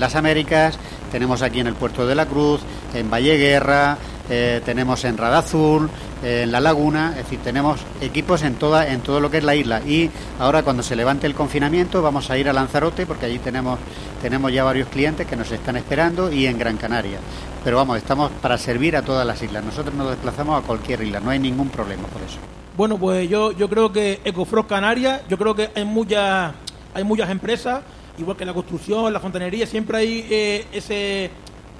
las 0.00 0.14
Américas, 0.14 0.78
tenemos 1.10 1.42
aquí 1.42 1.60
en 1.60 1.68
el 1.68 1.74
Puerto 1.74 2.06
de 2.06 2.14
la 2.14 2.26
Cruz, 2.26 2.60
en 2.94 3.10
Valle 3.10 3.36
Guerra, 3.36 3.96
eh, 4.30 4.62
tenemos 4.64 5.04
en 5.04 5.18
Radazul, 5.18 5.90
eh, 6.22 6.42
en 6.44 6.52
La 6.52 6.60
Laguna, 6.60 7.10
es 7.10 7.24
decir, 7.24 7.40
tenemos 7.40 7.80
equipos 8.00 8.42
en 8.42 8.54
toda, 8.54 8.88
en 8.88 9.00
todo 9.00 9.20
lo 9.20 9.30
que 9.30 9.38
es 9.38 9.44
la 9.44 9.54
isla. 9.54 9.82
Y 9.86 10.10
ahora 10.38 10.62
cuando 10.62 10.82
se 10.82 10.96
levante 10.96 11.26
el 11.26 11.34
confinamiento 11.34 12.00
vamos 12.00 12.30
a 12.30 12.38
ir 12.38 12.48
a 12.48 12.52
Lanzarote 12.52 13.06
porque 13.06 13.26
allí 13.26 13.38
tenemos, 13.38 13.78
tenemos 14.22 14.52
ya 14.52 14.64
varios 14.64 14.88
clientes 14.88 15.26
que 15.26 15.36
nos 15.36 15.50
están 15.52 15.76
esperando 15.76 16.32
y 16.32 16.46
en 16.46 16.58
Gran 16.58 16.76
Canaria. 16.76 17.18
Pero 17.62 17.76
vamos, 17.76 17.98
estamos 17.98 18.30
para 18.40 18.56
servir 18.58 18.96
a 18.96 19.02
todas 19.02 19.26
las 19.26 19.42
islas. 19.42 19.64
Nosotros 19.64 19.94
nos 19.94 20.10
desplazamos 20.10 20.62
a 20.62 20.66
cualquier 20.66 21.02
isla, 21.02 21.20
no 21.20 21.30
hay 21.30 21.38
ningún 21.38 21.68
problema 21.68 22.04
por 22.08 22.22
eso. 22.22 22.38
Bueno, 22.76 22.98
pues 22.98 23.28
yo, 23.28 23.52
yo 23.52 23.68
creo 23.68 23.92
que 23.92 24.20
Ecofrost 24.24 24.68
Canarias, 24.68 25.22
yo 25.28 25.38
creo 25.38 25.54
que 25.54 25.70
hay 25.74 25.84
muchas, 25.84 26.52
hay 26.92 27.04
muchas 27.04 27.30
empresas, 27.30 27.82
igual 28.18 28.36
que 28.36 28.44
la 28.44 28.52
construcción, 28.52 29.12
la 29.12 29.20
fontanería, 29.20 29.66
siempre 29.66 29.98
hay 29.98 30.26
eh, 30.28 30.66
ese 30.72 31.30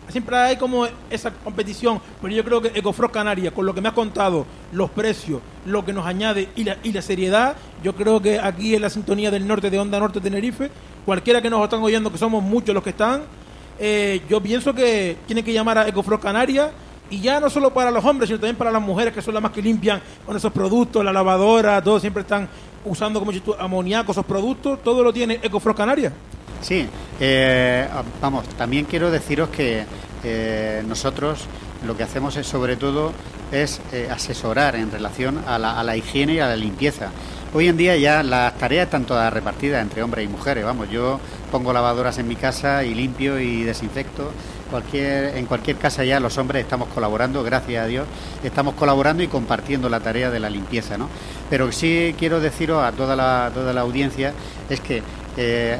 siempre 0.08 0.36
hay 0.36 0.56
como 0.56 0.86
esa 1.10 1.30
competición, 1.30 2.00
pero 2.20 2.34
yo 2.34 2.44
creo 2.44 2.60
que 2.60 2.78
Ecofrost 2.78 3.12
Canarias, 3.12 3.52
con 3.52 3.66
lo 3.66 3.74
que 3.74 3.80
me 3.80 3.88
has 3.88 3.94
contado, 3.94 4.46
los 4.72 4.90
precios, 4.90 5.40
lo 5.66 5.84
que 5.84 5.92
nos 5.92 6.06
añade 6.06 6.48
y 6.56 6.64
la, 6.64 6.76
y 6.82 6.92
la 6.92 7.02
seriedad, 7.02 7.56
yo 7.82 7.94
creo 7.94 8.20
que 8.20 8.38
aquí 8.38 8.74
en 8.74 8.82
la 8.82 8.90
sintonía 8.90 9.30
del 9.30 9.46
norte 9.46 9.70
de 9.70 9.78
Onda 9.78 9.98
Norte 9.98 10.20
Tenerife, 10.20 10.70
cualquiera 11.04 11.40
que 11.40 11.50
nos 11.50 11.62
están 11.62 11.82
oyendo, 11.82 12.10
que 12.10 12.18
somos 12.18 12.42
muchos 12.42 12.74
los 12.74 12.84
que 12.84 12.90
están, 12.90 13.22
eh, 13.78 14.22
yo 14.28 14.40
pienso 14.40 14.72
que 14.74 15.16
tienen 15.26 15.44
que 15.44 15.52
llamar 15.52 15.78
a 15.78 15.88
Ecofrost 15.88 16.22
Canarias 16.22 16.70
y 17.10 17.20
ya 17.20 17.40
no 17.40 17.50
solo 17.50 17.72
para 17.72 17.90
los 17.90 18.04
hombres, 18.04 18.28
sino 18.28 18.38
también 18.38 18.56
para 18.56 18.70
las 18.70 18.82
mujeres 18.82 19.12
que 19.12 19.20
son 19.20 19.34
las 19.34 19.42
más 19.42 19.52
que 19.52 19.60
limpian 19.60 20.00
con 20.24 20.36
esos 20.36 20.52
productos, 20.52 21.04
la 21.04 21.12
lavadora, 21.12 21.82
todos 21.82 22.00
siempre 22.00 22.22
están 22.22 22.48
usando 22.84 23.18
como 23.18 23.32
tú, 23.32 23.54
amoníaco, 23.58 24.12
esos 24.12 24.24
productos, 24.24 24.82
todo 24.82 25.02
lo 25.02 25.12
tiene 25.12 25.40
Ecofrost 25.42 25.76
Canarias. 25.76 26.12
Sí, 26.64 26.88
eh, 27.20 27.86
vamos, 28.22 28.48
también 28.56 28.86
quiero 28.86 29.10
deciros 29.10 29.50
que 29.50 29.84
eh, 30.24 30.82
nosotros 30.88 31.44
lo 31.86 31.94
que 31.94 32.04
hacemos 32.04 32.38
es 32.38 32.46
sobre 32.46 32.76
todo 32.76 33.12
es 33.52 33.82
eh, 33.92 34.08
asesorar 34.10 34.74
en 34.74 34.90
relación 34.90 35.44
a 35.46 35.58
la, 35.58 35.78
a 35.78 35.84
la 35.84 35.94
higiene 35.94 36.32
y 36.32 36.38
a 36.40 36.46
la 36.46 36.56
limpieza. 36.56 37.10
Hoy 37.52 37.68
en 37.68 37.76
día 37.76 37.98
ya 37.98 38.22
las 38.22 38.56
tareas 38.56 38.86
están 38.86 39.04
todas 39.04 39.30
repartidas 39.30 39.82
entre 39.82 40.02
hombres 40.02 40.24
y 40.24 40.28
mujeres. 40.28 40.64
Vamos, 40.64 40.88
yo 40.88 41.20
pongo 41.52 41.70
lavadoras 41.74 42.16
en 42.16 42.28
mi 42.28 42.34
casa 42.34 42.82
y 42.82 42.94
limpio 42.94 43.38
y 43.38 43.62
desinfecto. 43.62 44.32
Cualquier, 44.70 45.36
en 45.36 45.44
cualquier 45.44 45.76
casa 45.76 46.02
ya 46.02 46.18
los 46.18 46.38
hombres 46.38 46.64
estamos 46.64 46.88
colaborando, 46.88 47.44
gracias 47.44 47.84
a 47.84 47.86
Dios, 47.86 48.06
estamos 48.42 48.74
colaborando 48.74 49.22
y 49.22 49.28
compartiendo 49.28 49.90
la 49.90 50.00
tarea 50.00 50.30
de 50.30 50.40
la 50.40 50.48
limpieza, 50.48 50.96
¿no? 50.96 51.10
Pero 51.50 51.70
sí 51.70 52.14
quiero 52.18 52.40
deciros 52.40 52.82
a 52.82 52.90
toda 52.92 53.14
la, 53.14 53.50
toda 53.52 53.74
la 53.74 53.82
audiencia 53.82 54.32
es 54.70 54.80
que 54.80 55.02
eh, 55.36 55.78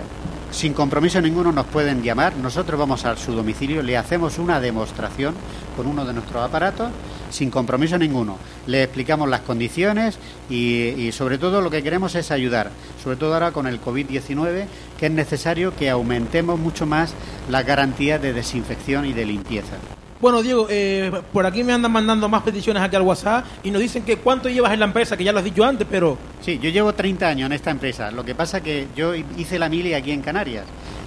sin 0.55 0.73
compromiso 0.73 1.21
ninguno 1.21 1.51
nos 1.51 1.67
pueden 1.67 2.03
llamar, 2.03 2.37
nosotros 2.37 2.79
vamos 2.79 3.05
a 3.05 3.17
su 3.17 3.33
domicilio, 3.33 3.83
le 3.83 3.97
hacemos 3.97 4.39
una 4.39 4.61
demostración 4.61 5.35
con 5.77 5.89
uno 5.89 6.05
de 6.05 6.13
nuestros 6.13 6.43
aparatos 6.43 6.93
sin 7.31 7.51
compromiso 7.51 7.99
ninguno. 7.99 8.39
Le 8.69 8.85
explicamos 8.85 9.29
las 9.29 9.41
condiciones 9.41 10.17
y, 10.49 11.11
sobre 11.13 11.39
todo 11.39 11.61
lo 11.61 11.71
que 11.71 11.83
queremos 11.83 12.15
es 12.15 12.31
ayudar, 12.31 12.71
sobre 13.03 13.17
todo 13.17 13.35
ahora 13.35 13.51
con 13.51 13.67
el 13.67 13.81
COVID-19, 13.81 14.67
que 14.97 15.07
es 15.07 15.13
necesario 15.13 15.75
que 15.75 15.91
aumentemos 15.91 16.59
mucho 16.59 16.87
más 16.87 17.15
la 17.51 17.65
garantía 17.65 18.21
de 18.21 18.33
desinfección 18.33 19.07
y 19.07 19.13
de 19.13 19.27
limpieza. 19.27 19.75
Bueno, 20.21 20.43
Diego, 20.43 20.67
eh, 20.71 21.11
por 21.33 21.45
aquí 21.45 21.65
me 21.65 21.73
andan 21.73 21.93
mandando 21.93 22.29
más 22.29 22.43
peticiones 22.43 22.83
aquí 22.83 22.97
al 22.97 23.03
WhatsApp 23.03 23.45
y 23.63 23.71
nos 23.71 23.83
dicen 23.83 24.05
que 24.05 24.17
cuánto 24.17 24.49
llevas 24.49 24.73
en 24.73 24.81
la 24.81 24.87
empresa, 24.87 25.17
que 25.17 25.25
ya 25.25 25.33
lo 25.33 25.39
has 25.39 25.45
dicho 25.45 25.65
antes, 25.65 25.87
pero... 25.91 26.17
Sí, 26.41 26.59
yo 26.63 26.71
llevo 26.71 26.95
30 26.95 27.27
años 27.27 27.47
en 27.47 27.53
esta 27.53 27.71
empresa. 27.71 28.11
Lo 28.11 28.25
que 28.25 28.35
pasa 28.35 28.63
que 28.63 28.87
yo 28.97 29.15
hice 29.15 29.59
la 29.59 29.69
mili 29.69 29.93
aquí 29.93 30.13
en 30.13 30.23
Canarias, 30.23 30.65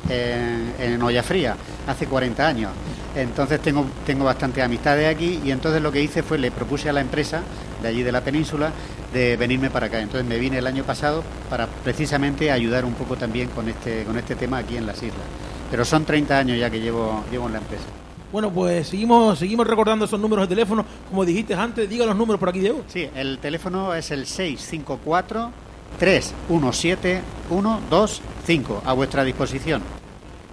en, 0.10 0.74
en 0.80 1.02
Olla 1.02 1.24
Fría, 1.24 1.56
hace 1.88 2.06
40 2.06 2.48
años. 2.48 2.72
Entonces 3.16 3.60
tengo, 3.62 3.86
tengo 4.06 4.26
bastante 4.26 4.62
amistades 4.62 5.08
aquí 5.08 5.42
y 5.44 5.52
entonces 5.52 5.82
lo 5.82 5.92
que 5.92 6.02
hice 6.02 6.22
fue 6.22 6.38
le 6.38 6.52
propuse 6.52 6.90
a 6.90 6.94
la 6.94 7.02
empresa 7.02 7.42
de 7.82 7.88
allí 7.88 8.04
de 8.04 8.12
la 8.12 8.22
península 8.22 8.72
de 9.14 9.38
venirme 9.38 9.72
para 9.72 9.88
acá. 9.88 10.00
Entonces 10.00 10.28
me 10.28 10.38
vine 10.38 10.60
el 10.60 10.68
año 10.68 10.84
pasado 10.84 11.24
para 11.50 11.66
precisamente 11.66 12.52
ayudar 12.52 12.86
un 12.86 12.94
poco 12.94 13.16
también 13.16 13.50
con 13.50 13.68
este, 13.70 14.04
con 14.04 14.18
este 14.18 14.36
tema 14.36 14.60
aquí 14.60 14.78
en 14.78 14.86
las 14.86 14.98
islas. 15.02 15.26
Pero 15.72 15.84
son 15.86 16.06
30 16.06 16.38
años 16.38 16.60
ya 16.60 16.70
que 16.70 16.80
llevo, 16.80 17.24
llevo 17.32 17.48
en 17.48 17.54
la 17.54 17.60
empresa. 17.60 17.86
Bueno, 18.32 18.52
pues 18.52 18.90
seguimos, 18.90 19.40
seguimos 19.40 19.66
recordando 19.66 20.06
esos 20.06 20.20
números 20.20 20.48
de 20.50 20.56
teléfono. 20.56 20.86
Como 21.10 21.24
dijiste 21.24 21.54
antes, 21.54 21.90
diga 21.90 22.06
los 22.06 22.16
números 22.16 22.40
por 22.40 22.50
aquí, 22.50 22.60
Diego. 22.60 22.84
Sí, 22.88 23.10
el 23.16 23.40
teléfono 23.40 23.94
es 23.94 24.12
el 24.12 24.26
654 24.26 25.52
317 25.98 27.22
125 27.48 28.82
a 28.86 28.94
vuestra 28.94 29.24
disposición. 29.24 29.82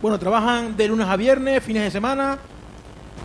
Bueno, 0.00 0.18
trabajan 0.18 0.76
de 0.76 0.86
lunes 0.88 1.08
a 1.08 1.16
viernes, 1.16 1.62
fines 1.64 1.82
de 1.82 1.90
semana. 1.90 2.38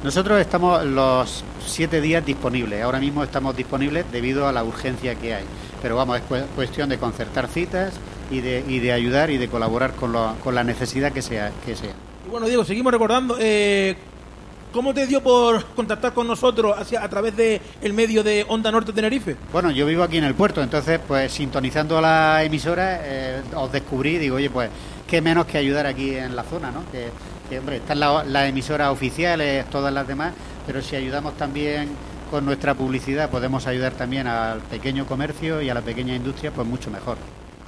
Nosotros 0.03 0.39
estamos 0.39 0.84
los 0.86 1.44
siete 1.65 2.01
días 2.01 2.25
disponibles. 2.25 2.82
Ahora 2.82 3.00
mismo 3.00 3.24
estamos 3.24 3.56
disponibles 3.56 4.06
debido 4.12 4.48
a 4.48 4.51
la 4.51 4.63
urgencia 4.63 5.13
que 5.15 5.36
hay. 5.36 5.44
Pero 5.82 5.96
vamos, 5.96 6.18
es 6.18 6.24
cu 6.24 6.36
cuestión 6.56 6.89
de 6.89 6.98
concertar 6.98 7.48
citas 7.48 7.94
y 8.32 8.39
de, 8.41 8.63
y 8.68 8.79
de 8.79 8.94
ayudar 8.94 9.29
y 9.29 9.38
de 9.38 9.48
colaborar 9.48 9.94
con, 9.94 10.13
lo, 10.13 10.36
con 10.44 10.56
la 10.56 10.63
necesidad 10.63 11.12
que 11.12 11.22
sea, 11.22 11.51
que 11.65 11.75
sea. 11.75 11.94
Y 12.25 12.29
bueno, 12.29 12.48
Diego, 12.48 12.63
seguimos 12.63 12.94
recordando. 12.94 13.36
Eh, 13.39 13.96
¿Cómo 14.71 14.93
te 14.93 15.07
dio 15.07 15.23
por 15.23 15.65
contactar 15.73 16.13
con 16.13 16.27
nosotros 16.27 16.77
hacia, 16.77 17.03
a 17.03 17.09
través 17.09 17.35
del 17.35 17.59
el 17.81 17.93
medio 17.93 18.23
de 18.23 18.45
Onda 18.47 18.71
Norte 18.71 18.93
Tenerife? 18.93 19.35
Bueno, 19.51 19.71
yo 19.71 19.88
vivo 19.88 20.03
aquí 20.03 20.19
en 20.19 20.25
el 20.25 20.35
puerto, 20.35 20.61
entonces, 20.61 20.99
pues 21.07 21.31
sintonizando 21.31 21.99
la 21.99 22.43
emisora, 22.43 22.99
eh, 23.03 23.41
os 23.55 23.71
descubrí, 23.71 24.19
digo, 24.19 24.35
oye, 24.35 24.51
pues, 24.51 24.69
qué 25.07 25.21
menos 25.21 25.47
que 25.47 25.57
ayudar 25.57 25.88
aquí 25.88 26.13
en 26.13 26.35
la 26.35 26.43
zona, 26.43 26.69
¿no? 26.69 26.83
Que, 26.91 27.57
hombre, 27.57 27.77
están 27.77 27.99
las 27.99 28.27
la 28.27 28.47
emisoras 28.47 28.91
oficiales, 28.91 29.67
todas 29.71 29.91
las 29.91 30.07
demás, 30.07 30.33
pero 30.67 30.83
si 30.83 30.95
ayudamos 30.95 31.35
también 31.35 31.89
con 32.29 32.45
nuestra 32.45 32.75
publicidad, 32.75 33.31
podemos 33.31 33.65
ayudar 33.65 33.93
también 33.93 34.27
al 34.27 34.59
pequeño 34.59 35.07
comercio 35.07 35.63
y 35.63 35.69
a 35.71 35.73
la 35.73 35.81
pequeña 35.81 36.15
industria, 36.15 36.51
pues 36.51 36.67
mucho 36.67 36.91
mejor. 36.91 37.17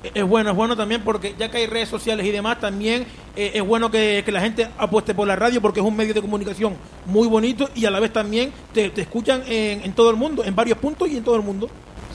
Es 0.04 0.24
bueno, 0.24 0.50
es 0.50 0.56
bueno 0.56 0.76
también 0.76 1.02
porque 1.04 1.36
ya 1.38 1.52
que 1.52 1.60
hay 1.60 1.68
redes 1.68 1.88
sociales 1.88 2.26
y 2.26 2.32
demás, 2.32 2.60
también 2.60 3.06
eh, 3.36 3.52
es 3.54 3.62
bueno 3.62 3.92
que, 3.92 4.24
la 4.28 4.42
gente 4.42 4.68
apueste 4.78 5.14
por 5.14 5.28
la 5.28 5.36
radio 5.36 5.62
porque 5.62 5.80
es 5.80 5.86
un 5.86 5.96
medio 5.96 6.14
de 6.14 6.22
comunicación 6.22 6.76
muy 7.06 7.28
bonito 7.28 7.70
y 7.76 7.86
a 7.86 7.92
la 7.92 8.00
vez 8.00 8.12
también 8.12 8.52
te, 8.74 8.92
escuchan 9.00 9.44
en, 9.48 9.94
todo 9.94 10.10
el 10.10 10.16
mundo, 10.16 10.44
en 10.44 10.56
varios 10.56 10.80
puntos 10.80 11.08
y 11.08 11.18
en 11.18 11.24
todo 11.24 11.36
el 11.36 11.44
mundo. 11.44 11.70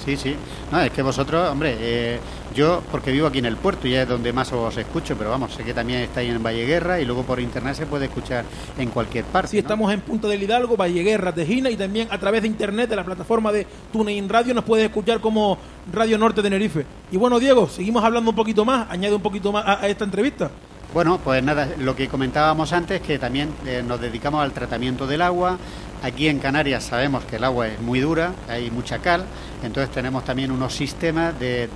Sí, 0.04 0.16
sí. 0.16 0.34
No, 0.70 0.80
es 0.80 0.90
que 0.90 1.02
vosotros, 1.02 1.50
hombre, 1.50 1.76
eh, 1.78 2.18
yo 2.54 2.82
porque 2.90 3.12
vivo 3.12 3.26
aquí 3.26 3.38
en 3.38 3.46
el 3.46 3.56
puerto 3.56 3.86
y 3.88 3.94
es 3.94 4.08
donde 4.08 4.32
más 4.32 4.52
os 4.52 4.76
escucho, 4.76 5.16
pero 5.16 5.30
vamos, 5.30 5.52
sé 5.54 5.64
que 5.64 5.74
también 5.74 6.00
estáis 6.00 6.30
en 6.30 6.42
Valleguerra 6.42 7.00
y 7.00 7.04
luego 7.04 7.22
por 7.22 7.40
internet 7.40 7.74
se 7.74 7.86
puede 7.86 8.06
escuchar 8.06 8.44
en 8.78 8.90
cualquier 8.90 9.24
parte. 9.24 9.48
Sí, 9.48 9.56
¿no? 9.56 9.60
estamos 9.60 9.92
en 9.92 10.00
Punta 10.00 10.28
del 10.28 10.42
Hidalgo, 10.42 10.76
Valleguerra, 10.76 11.32
Tejina 11.32 11.70
y 11.70 11.76
también 11.76 12.08
a 12.10 12.18
través 12.18 12.42
de 12.42 12.48
internet, 12.48 12.88
de 12.88 12.96
la 12.96 13.04
plataforma 13.04 13.52
de 13.52 13.66
TuneIn 13.92 14.28
Radio, 14.28 14.54
nos 14.54 14.64
puedes 14.64 14.86
escuchar 14.86 15.20
como 15.20 15.58
Radio 15.92 16.18
Norte 16.18 16.42
Tenerife. 16.42 16.86
Y 17.10 17.16
bueno, 17.16 17.38
Diego, 17.38 17.68
seguimos 17.68 18.04
hablando 18.04 18.30
un 18.30 18.36
poquito 18.36 18.64
más, 18.64 18.90
añade 18.90 19.14
un 19.14 19.22
poquito 19.22 19.52
más 19.52 19.64
a, 19.66 19.80
a 19.80 19.88
esta 19.88 20.04
entrevista. 20.04 20.50
Bueno, 20.94 21.18
pues 21.22 21.42
nada, 21.42 21.68
lo 21.78 21.94
que 21.94 22.08
comentábamos 22.08 22.72
antes, 22.72 23.02
que 23.02 23.18
también 23.18 23.50
eh, 23.66 23.82
nos 23.86 24.00
dedicamos 24.00 24.42
al 24.42 24.52
tratamiento 24.52 25.06
del 25.06 25.20
agua. 25.20 25.58
Aquí 26.02 26.28
en 26.28 26.38
Canarias 26.38 26.84
sabemos 26.84 27.24
que 27.24 27.36
el 27.36 27.44
agua 27.44 27.68
es 27.68 27.80
muy 27.80 28.00
dura, 28.00 28.32
hay 28.48 28.70
mucha 28.70 28.98
cal, 28.98 29.24
entonces 29.62 29.92
tenemos 29.92 30.24
también 30.24 30.50
unos 30.52 30.74
sistemas 30.74 31.38
de 31.38 31.68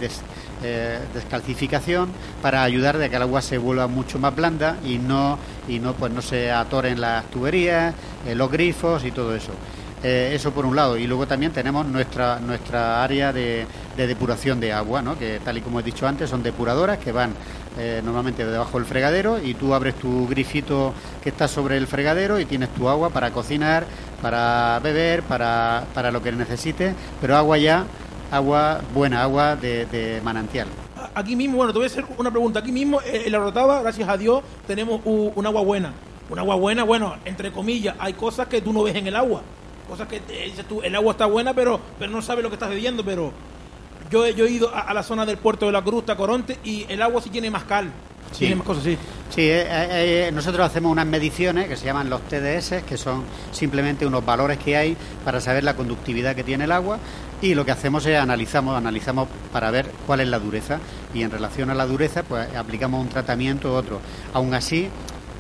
eh, 0.63 0.99
descalcificación 1.13 2.11
para 2.41 2.63
ayudar 2.63 2.99
de 2.99 3.11
que 3.11 3.17
el 3.17 3.23
agua 3.23 3.43
se 3.43 3.59
vuelva 3.59 3.89
mucho 3.89 4.19
más 4.19 4.35
blanda 4.35 4.77
y 4.85 4.99
no 4.99 5.39
y 5.67 5.81
no 5.81 5.95
pues 5.95 6.13
no 6.13 6.23
se 6.23 6.53
atoren 6.53 7.01
las 7.01 7.25
tuberías, 7.31 7.95
eh, 8.27 8.35
los 8.35 8.51
grifos 8.51 9.05
y 9.05 9.11
todo 9.11 9.35
eso. 9.35 9.53
Eso 10.03 10.53
por 10.53 10.65
un 10.65 10.75
lado. 10.75 10.97
Y 10.97 11.07
luego 11.07 11.27
también 11.27 11.53
tenemos 11.53 11.85
nuestra, 11.85 12.41
nuestra 12.41 13.05
área 13.05 13.35
de, 13.35 13.67
de, 13.99 14.07
depuración 14.07 14.59
de 14.59 14.73
agua, 14.73 15.03
¿no? 15.03 15.19
que 15.19 15.41
tal 15.45 15.59
y 15.59 15.61
como 15.61 15.79
he 15.79 15.83
dicho 15.83 16.09
antes 16.09 16.31
son 16.31 16.43
depuradoras 16.43 16.97
que 16.97 17.13
van 17.13 17.35
eh, 17.79 18.01
normalmente 18.05 18.45
debajo 18.45 18.79
del 18.79 18.87
fregadero 18.87 19.39
y 19.43 19.55
tú 19.55 19.75
abres 19.75 19.95
tu 19.95 20.27
grifito 20.29 20.93
que 21.23 21.31
está 21.31 21.49
sobre 21.49 21.77
el 21.77 21.87
fregadero 21.87 22.41
y 22.41 22.45
tienes 22.45 22.69
tu 22.71 22.89
agua 22.89 23.11
para 23.11 23.31
cocinar, 23.31 23.85
para 24.21 24.81
beber, 24.83 25.23
para, 25.23 25.85
para 25.95 26.11
lo 26.11 26.23
que 26.23 26.33
necesites, 26.33 26.95
pero 27.21 27.37
agua 27.37 27.59
ya, 27.59 27.85
agua 28.31 28.81
buena, 28.95 29.23
agua 29.23 29.57
de, 29.57 30.21
manantial 30.25 30.69
aquí 31.13 31.35
mismo, 31.35 31.57
bueno, 31.57 31.73
te 31.73 31.79
voy 31.79 31.85
a 31.85 31.87
hacer 31.87 32.05
una 32.19 32.31
pregunta. 32.31 32.61
Aquí 32.61 32.71
mismo 32.71 33.01
en 33.05 33.33
la 33.33 33.39
Rotava, 33.39 33.83
gracias 33.83 34.09
a 34.09 34.17
Dios, 34.17 34.45
tenemos 34.67 35.01
un, 35.05 35.33
un, 35.35 35.47
agua 35.47 35.63
buena. 35.63 35.93
Un 36.29 36.39
agua 36.39 36.55
buena, 36.55 36.85
bueno, 36.85 37.17
entre 37.25 37.51
comillas, 37.51 37.97
hay 37.99 38.13
cosas 38.13 38.47
que 38.47 38.63
tú 38.63 38.73
no 38.73 38.85
ves 38.85 38.95
en 38.95 39.09
el 39.09 39.17
agua. 39.17 39.43
Cosas 39.89 40.07
que 40.07 40.19
eh, 40.19 40.45
dices 40.47 40.65
tú, 40.69 40.81
el 40.83 40.95
agua 40.95 41.13
está 41.13 41.27
buena, 41.27 41.53
pero, 41.53 41.81
pero 41.99 42.13
no 42.13 42.23
sabes 42.23 42.45
lo 42.45 42.49
que 42.49 42.55
estás 42.55 42.71
bebiendo, 42.71 43.05
pero 43.05 43.33
yo, 44.11 44.27
he- 44.27 44.35
yo 44.35 44.47
he 44.47 44.51
ido 44.51 44.75
a, 44.75 44.81
a 44.81 44.95
la 44.95 45.03
zona 45.03 45.25
del 45.27 45.39
puerto 45.39 45.67
de 45.67 45.73
la 45.73 45.83
Cruz, 45.83 46.05
Coronte, 46.17 46.59
y 46.65 46.87
el 46.89 47.01
agua 47.03 47.21
sí 47.23 47.31
tiene 47.31 47.51
más 47.51 47.65
cal. 47.65 47.91
Sí. 48.33 48.41
Tiene 48.41 48.55
más 48.57 48.67
cosas, 48.67 48.85
sí. 48.85 48.97
Sí, 49.31 49.41
eh, 49.43 49.63
eh, 49.63 50.27
eh, 50.29 50.33
nosotros 50.33 50.65
hacemos 50.67 50.91
unas 50.93 51.07
mediciones 51.07 51.67
que 51.69 51.77
se 51.77 51.85
llaman 51.87 52.09
los 52.11 52.21
TDS, 52.23 52.83
que 52.87 52.97
son 52.97 53.25
simplemente 53.53 54.07
unos 54.07 54.25
valores 54.25 54.59
que 54.59 54.77
hay 54.77 54.97
para 55.25 55.41
saber 55.41 55.65
la 55.65 55.75
conductividad 55.75 56.35
que 56.37 56.45
tiene 56.45 56.65
el 56.65 56.73
agua 56.73 56.99
y 57.43 57.55
lo 57.55 57.65
que 57.65 57.71
hacemos 57.73 58.07
es 58.07 58.19
analizamos, 58.19 58.77
analizamos 58.77 59.29
para 59.53 59.71
ver 59.73 59.91
cuál 60.07 60.21
es 60.21 60.29
la 60.29 60.39
dureza 60.39 60.79
y 61.15 61.23
en 61.23 61.31
relación 61.31 61.71
a 61.71 61.75
la 61.75 61.87
dureza 61.87 62.23
pues 62.23 62.55
aplicamos 62.55 63.01
un 63.03 63.09
tratamiento 63.09 63.71
u 63.73 63.75
otro. 63.75 64.01
Aún 64.33 64.53
así, 64.55 64.89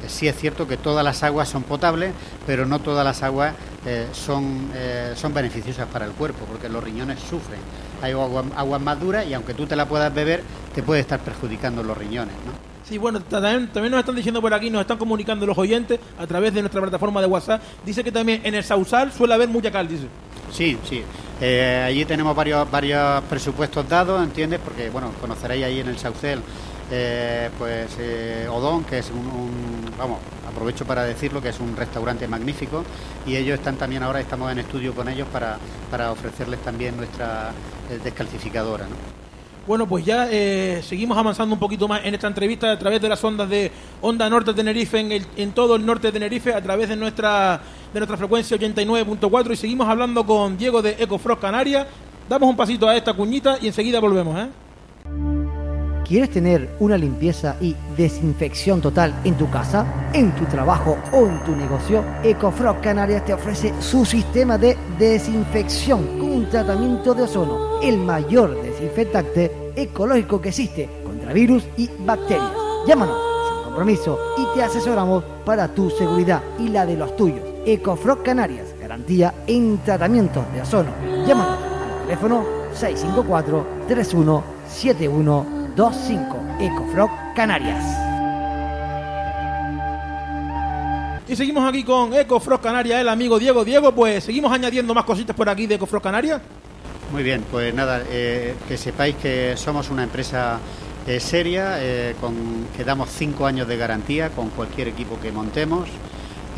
sí 0.08 0.26
es 0.26 0.36
cierto 0.36 0.66
que 0.66 0.76
todas 0.76 1.04
las 1.04 1.22
aguas 1.22 1.48
son 1.48 1.62
potables, 1.62 2.12
pero 2.46 2.66
no 2.66 2.78
todas 2.80 3.04
las 3.04 3.22
aguas 3.22 3.54
eh, 3.86 4.06
son, 4.12 4.70
eh, 4.74 5.12
son 5.14 5.32
beneficiosas 5.34 5.86
para 5.88 6.06
el 6.06 6.12
cuerpo, 6.12 6.44
porque 6.46 6.68
los 6.68 6.82
riñones 6.82 7.18
sufren. 7.20 7.60
Hay 8.02 8.12
agua- 8.12 8.44
aguas 8.56 8.80
más 8.80 9.00
duras 9.00 9.26
y 9.28 9.34
aunque 9.34 9.54
tú 9.54 9.66
te 9.66 9.76
la 9.76 9.86
puedas 9.86 10.12
beber, 10.14 10.42
te 10.74 10.82
puede 10.82 11.00
estar 11.00 11.20
perjudicando 11.20 11.82
los 11.82 11.96
riñones, 11.96 12.34
¿no? 12.46 12.52
Sí, 12.88 12.98
bueno, 12.98 13.20
también, 13.20 13.68
también 13.68 13.92
nos 13.92 14.00
están 14.00 14.16
diciendo 14.16 14.40
por 14.40 14.52
aquí, 14.52 14.68
nos 14.68 14.80
están 14.80 14.98
comunicando 14.98 15.46
los 15.46 15.56
oyentes 15.56 16.00
a 16.18 16.26
través 16.26 16.52
de 16.52 16.60
nuestra 16.60 16.80
plataforma 16.80 17.20
de 17.20 17.28
WhatsApp. 17.28 17.62
Dice 17.86 18.02
que 18.02 18.10
también 18.10 18.40
en 18.42 18.54
el 18.56 18.64
Sausal 18.64 19.12
suele 19.12 19.34
haber 19.34 19.48
mucha 19.48 19.70
cal, 19.70 19.86
dice. 19.86 20.06
Sí, 20.52 20.76
sí. 20.88 21.02
Eh, 21.40 21.84
allí 21.86 22.04
tenemos 22.04 22.34
varios, 22.34 22.68
varios 22.68 23.22
presupuestos 23.24 23.88
dados, 23.88 24.20
¿entiendes? 24.22 24.58
Porque, 24.64 24.90
bueno, 24.90 25.12
conoceréis 25.20 25.64
ahí 25.64 25.78
en 25.80 25.88
el 25.88 25.98
Saucel, 25.98 26.40
eh, 26.90 27.50
pues 27.58 27.90
eh, 27.98 28.46
Odón, 28.50 28.84
que 28.84 28.98
es 28.98 29.10
un, 29.10 29.18
un- 29.26 29.90
vamos, 29.98 30.18
aprovecho 30.48 30.84
para 30.84 31.04
decirlo, 31.04 31.40
que 31.40 31.50
es 31.50 31.60
un 31.60 31.76
restaurante 31.76 32.26
magnífico 32.26 32.84
y 33.26 33.36
ellos 33.36 33.58
están 33.58 33.76
también 33.76 34.02
ahora, 34.02 34.20
estamos 34.20 34.50
en 34.50 34.58
estudio 34.58 34.94
con 34.94 35.08
ellos 35.08 35.28
para, 35.32 35.58
para 35.90 36.10
ofrecerles 36.12 36.60
también 36.60 36.96
nuestra 36.96 37.50
eh, 37.90 37.98
descalcificadora, 38.02 38.84
¿no? 38.86 38.96
Bueno, 39.66 39.86
pues 39.86 40.04
ya 40.04 40.26
seguimos 40.82 41.16
avanzando 41.16 41.54
un 41.54 41.60
poquito 41.60 41.86
más 41.86 42.00
en 42.04 42.14
esta 42.14 42.26
entrevista 42.26 42.72
a 42.72 42.78
través 42.78 43.00
de 43.00 43.08
las 43.08 43.22
ondas 43.22 43.48
de 43.48 43.70
Onda 44.00 44.28
Norte 44.28 44.52
Tenerife 44.54 44.98
en, 44.98 45.24
en 45.36 45.52
todo 45.52 45.76
el 45.76 45.84
norte 45.86 46.08
de 46.08 46.12
Tenerife 46.12 46.52
a 46.52 46.62
través 46.62 46.88
de 46.88 46.96
nuestra 46.96 47.60
de 47.92 48.00
nuestra 48.00 48.16
frecuencia 48.16 48.56
89.4 48.56 49.52
y 49.52 49.56
seguimos 49.56 49.86
hablando 49.86 50.24
con 50.26 50.56
Diego 50.56 50.80
de 50.82 50.96
Ecofrost 50.98 51.40
Canarias. 51.42 51.86
Damos 52.28 52.48
un 52.48 52.56
pasito 52.56 52.88
a 52.88 52.96
esta 52.96 53.12
cuñita 53.12 53.58
y 53.60 53.66
enseguida 53.68 54.00
volvemos, 54.00 54.36
¿eh? 54.40 54.48
¿Quieres 56.10 56.30
tener 56.30 56.68
una 56.80 56.98
limpieza 56.98 57.54
y 57.60 57.76
desinfección 57.96 58.80
total 58.80 59.14
en 59.22 59.36
tu 59.36 59.48
casa, 59.48 59.86
en 60.12 60.34
tu 60.34 60.44
trabajo 60.46 60.98
o 61.12 61.28
en 61.28 61.44
tu 61.44 61.54
negocio? 61.54 62.02
Ecofrog 62.24 62.80
Canarias 62.80 63.24
te 63.24 63.32
ofrece 63.32 63.72
su 63.78 64.04
sistema 64.04 64.58
de 64.58 64.76
desinfección 64.98 66.18
con 66.18 66.32
un 66.32 66.50
tratamiento 66.50 67.14
de 67.14 67.22
ozono, 67.22 67.80
el 67.80 67.98
mayor 67.98 68.60
desinfectante 68.60 69.52
ecológico 69.76 70.40
que 70.40 70.48
existe 70.48 70.88
contra 71.04 71.32
virus 71.32 71.62
y 71.76 71.88
bacterias. 72.00 72.54
Llámanos 72.88 73.16
sin 73.48 73.62
compromiso 73.66 74.18
y 74.36 74.58
te 74.58 74.64
asesoramos 74.64 75.22
para 75.44 75.68
tu 75.68 75.90
seguridad 75.90 76.42
y 76.58 76.70
la 76.70 76.86
de 76.86 76.96
los 76.96 77.14
tuyos. 77.14 77.46
Ecofrog 77.64 78.24
Canarias, 78.24 78.66
garantía 78.80 79.32
en 79.46 79.78
tratamientos 79.84 80.42
de 80.52 80.62
ozono. 80.62 80.90
Llámanos 81.24 81.60
al 81.60 82.02
teléfono 82.06 82.44
654 82.74 83.66
3171 83.86 85.59
25 85.80 86.36
Ecofrog 86.60 87.10
Canarias. 87.34 87.82
Y 91.26 91.34
seguimos 91.34 91.66
aquí 91.66 91.84
con 91.84 92.12
Ecofrost 92.12 92.62
Canarias, 92.62 93.00
el 93.00 93.08
amigo 93.08 93.38
Diego. 93.38 93.64
Diego, 93.64 93.90
pues 93.94 94.24
seguimos 94.24 94.52
añadiendo 94.52 94.92
más 94.92 95.04
cositas 95.04 95.34
por 95.34 95.48
aquí 95.48 95.66
de 95.66 95.76
Ecofrost 95.76 96.04
Canarias. 96.04 96.42
Muy 97.10 97.22
bien, 97.22 97.46
pues 97.50 97.72
nada, 97.72 98.02
eh, 98.10 98.56
que 98.68 98.76
sepáis 98.76 99.16
que 99.16 99.56
somos 99.56 99.88
una 99.88 100.02
empresa 100.02 100.60
eh, 101.06 101.18
seria, 101.18 101.76
eh, 101.78 102.14
con, 102.20 102.66
que 102.76 102.84
damos 102.84 103.08
cinco 103.08 103.46
años 103.46 103.66
de 103.66 103.78
garantía 103.78 104.28
con 104.28 104.50
cualquier 104.50 104.88
equipo 104.88 105.18
que 105.18 105.32
montemos, 105.32 105.88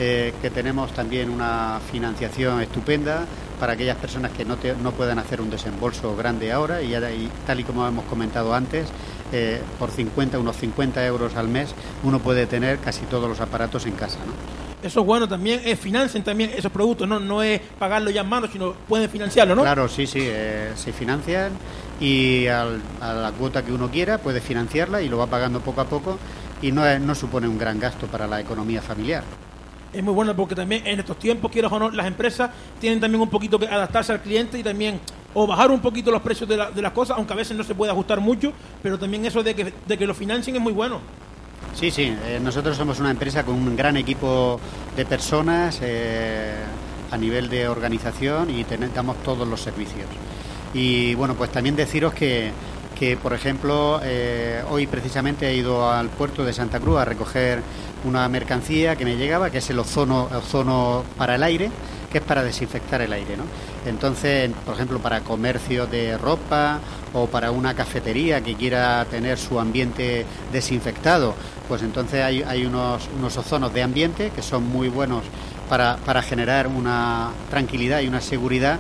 eh, 0.00 0.35
que 0.43 0.50
tenemos 0.50 0.93
también 0.93 1.31
una 1.31 1.79
financiación 1.93 2.61
estupenda 2.61 3.25
para 3.62 3.75
aquellas 3.75 3.97
personas 3.97 4.32
que 4.32 4.45
no, 4.45 4.56
te- 4.56 4.75
no 4.75 4.91
puedan 4.91 5.21
hacer 5.21 5.41
un 5.41 5.49
desembolso 5.49 6.17
grande 6.17 6.50
ahora 6.50 6.82
y, 6.82 6.89
ya- 6.89 7.13
y 7.13 7.30
tal 7.47 7.60
y 7.60 7.63
como 7.63 7.87
hemos 7.87 8.04
comentado 8.06 8.52
antes, 8.54 8.89
eh, 9.30 9.60
por 9.78 9.89
50, 9.93 10.37
unos 10.41 10.56
50 10.56 11.06
euros 11.06 11.37
al 11.37 11.47
mes, 11.47 11.73
uno 12.02 12.19
puede 12.19 12.47
tener 12.47 12.78
casi 12.78 13.02
todos 13.06 13.28
los 13.28 13.41
aparatos 13.41 13.87
en 13.87 13.93
casa. 13.93 14.19
¿no? 14.26 14.32
Eso 14.84 14.99
es 15.02 15.06
bueno 15.06 15.28
también, 15.28 15.60
es 15.65 15.78
financien 15.78 16.25
también 16.25 16.50
esos 16.56 16.73
productos, 16.73 17.06
no, 17.06 17.21
no 17.21 17.41
es 17.41 17.60
pagarlo 17.78 18.10
ya 18.10 18.23
en 18.23 18.28
mano, 18.28 18.49
sino 18.52 18.73
pueden 18.89 19.08
financiarlo, 19.08 19.54
¿no? 19.54 19.63
Claro, 19.63 19.87
sí, 19.89 20.08
sí, 20.08 20.19
eh, 20.23 20.73
se 20.75 20.93
financian 20.93 21.52
y 22.00 22.49
al- 22.49 22.80
a 23.00 23.13
la 23.13 23.30
cuota 23.30 23.65
que 23.65 23.71
uno 23.73 23.89
quiera 23.93 24.19
puede 24.19 24.41
financiarla 24.41 25.02
y 25.02 25.08
lo 25.08 25.19
va 25.19 25.28
pagando 25.28 25.60
poco 25.60 25.82
a 25.82 25.84
poco 25.84 26.19
y 26.60 26.73
no, 26.73 26.82
no 26.99 27.15
supone 27.15 27.47
un 27.47 27.58
gran 27.58 27.78
gasto 27.78 28.08
para 28.08 28.26
la 28.26 28.41
economía 28.41 28.82
familiar. 28.82 29.23
Es 29.93 30.02
muy 30.02 30.15
bueno 30.15 30.35
porque 30.35 30.55
también 30.55 30.87
en 30.87 31.00
estos 31.00 31.19
tiempos, 31.19 31.50
quieras 31.52 31.71
o 31.71 31.78
no, 31.78 31.91
las 31.91 32.07
empresas 32.07 32.50
tienen 32.81 32.99
también 33.00 33.21
un 33.21 33.28
poquito 33.28 33.59
que 33.59 33.67
adaptarse 33.67 34.13
al 34.13 34.23
cliente 34.23 34.59
y 34.59 34.63
también 34.63 34.99
o 35.35 35.47
bajar 35.47 35.71
un 35.71 35.81
poquito 35.81 36.11
los 36.11 36.23
precios 36.23 36.49
de, 36.49 36.57
la- 36.57 36.71
de 36.71 36.81
las 36.83 36.93
cosas, 36.93 37.17
aunque 37.19 37.33
a 37.33 37.37
veces 37.37 37.57
no 37.57 37.63
se 37.65 37.75
puede 37.75 37.93
ajustar 37.93 38.21
mucho, 38.21 38.52
pero 38.83 38.99
también 38.99 39.25
eso 39.26 39.43
de 39.43 39.55
que, 39.55 39.73
de 39.87 39.99
que 39.99 40.07
lo 40.07 40.15
financien 40.15 40.57
es 40.57 40.63
muy 40.63 40.73
bueno. 40.73 41.00
Sí, 41.75 41.91
sí, 41.91 42.15
eh, 42.25 42.39
nosotros 42.43 42.76
somos 42.76 43.00
una 43.00 43.11
empresa 43.11 43.45
con 43.45 43.55
un 43.55 43.76
gran 43.76 43.97
equipo 43.97 44.59
de 44.97 45.05
personas 45.07 45.78
eh, 45.83 46.55
a 47.11 47.17
nivel 47.17 47.49
de 47.49 47.69
organización 47.69 48.50
y 48.50 48.65
ten- 48.65 48.91
damos 48.95 49.23
todos 49.23 49.47
los 49.47 49.61
servicios. 49.61 50.07
Y 50.75 51.15
bueno, 51.17 51.35
pues 51.35 51.50
también 51.52 51.76
deciros 51.76 52.15
que, 52.15 52.50
que 52.99 53.17
por 53.17 53.33
ejemplo, 53.33 54.00
eh, 54.02 54.63
hoy 54.71 54.87
precisamente 54.87 55.49
he 55.49 55.55
ido 55.55 55.91
al 55.91 56.09
puerto 56.09 56.45
de 56.45 56.52
Santa 56.52 56.81
Cruz 56.81 56.99
a 56.99 57.05
recoger 57.05 57.63
una 58.05 58.28
mercancía 58.28 58.97
que 58.97 59.05
me 59.05 59.17
llegaba, 59.17 59.50
que 59.50 59.59
es 59.59 59.71
el 59.71 59.78
ozono, 59.78 60.28
ozono 60.35 61.05
para 61.17 61.37
el 61.37 61.43
aire, 61.43 61.71
que 62.11 62.19
es 62.19 62.25
para 62.25 62.43
desinfectar 62.43 63.00
el 63.00 63.13
aire, 63.13 63.37
¿no? 63.37 63.45
Entonces, 63.87 64.50
por 64.67 64.75
ejemplo, 64.75 64.99
para 64.99 65.21
comercio 65.21 65.87
de 65.87 66.19
ropa 66.19 66.78
o 67.15 67.26
para 67.26 67.50
una 67.50 67.75
cafetería 67.75 68.43
que 68.43 68.55
quiera 68.55 69.05
tener 69.07 69.39
su 69.39 69.59
ambiente 69.59 70.26
desinfectado, 70.52 71.35
pues 71.69 71.83
entonces 71.83 72.23
hay, 72.23 72.43
hay 72.43 72.67
unos, 72.67 73.09
unos 73.19 73.37
ozonos 73.37 73.73
de 73.73 73.83
ambiente 73.83 74.31
que 74.35 74.43
son 74.43 74.65
muy 74.65 74.89
buenos 74.89 75.25
para, 75.69 75.97
para 76.05 76.23
generar 76.23 76.67
una 76.67 77.31
tranquilidad 77.50 78.00
y 78.00 78.09
una 78.09 78.21
seguridad 78.21 78.78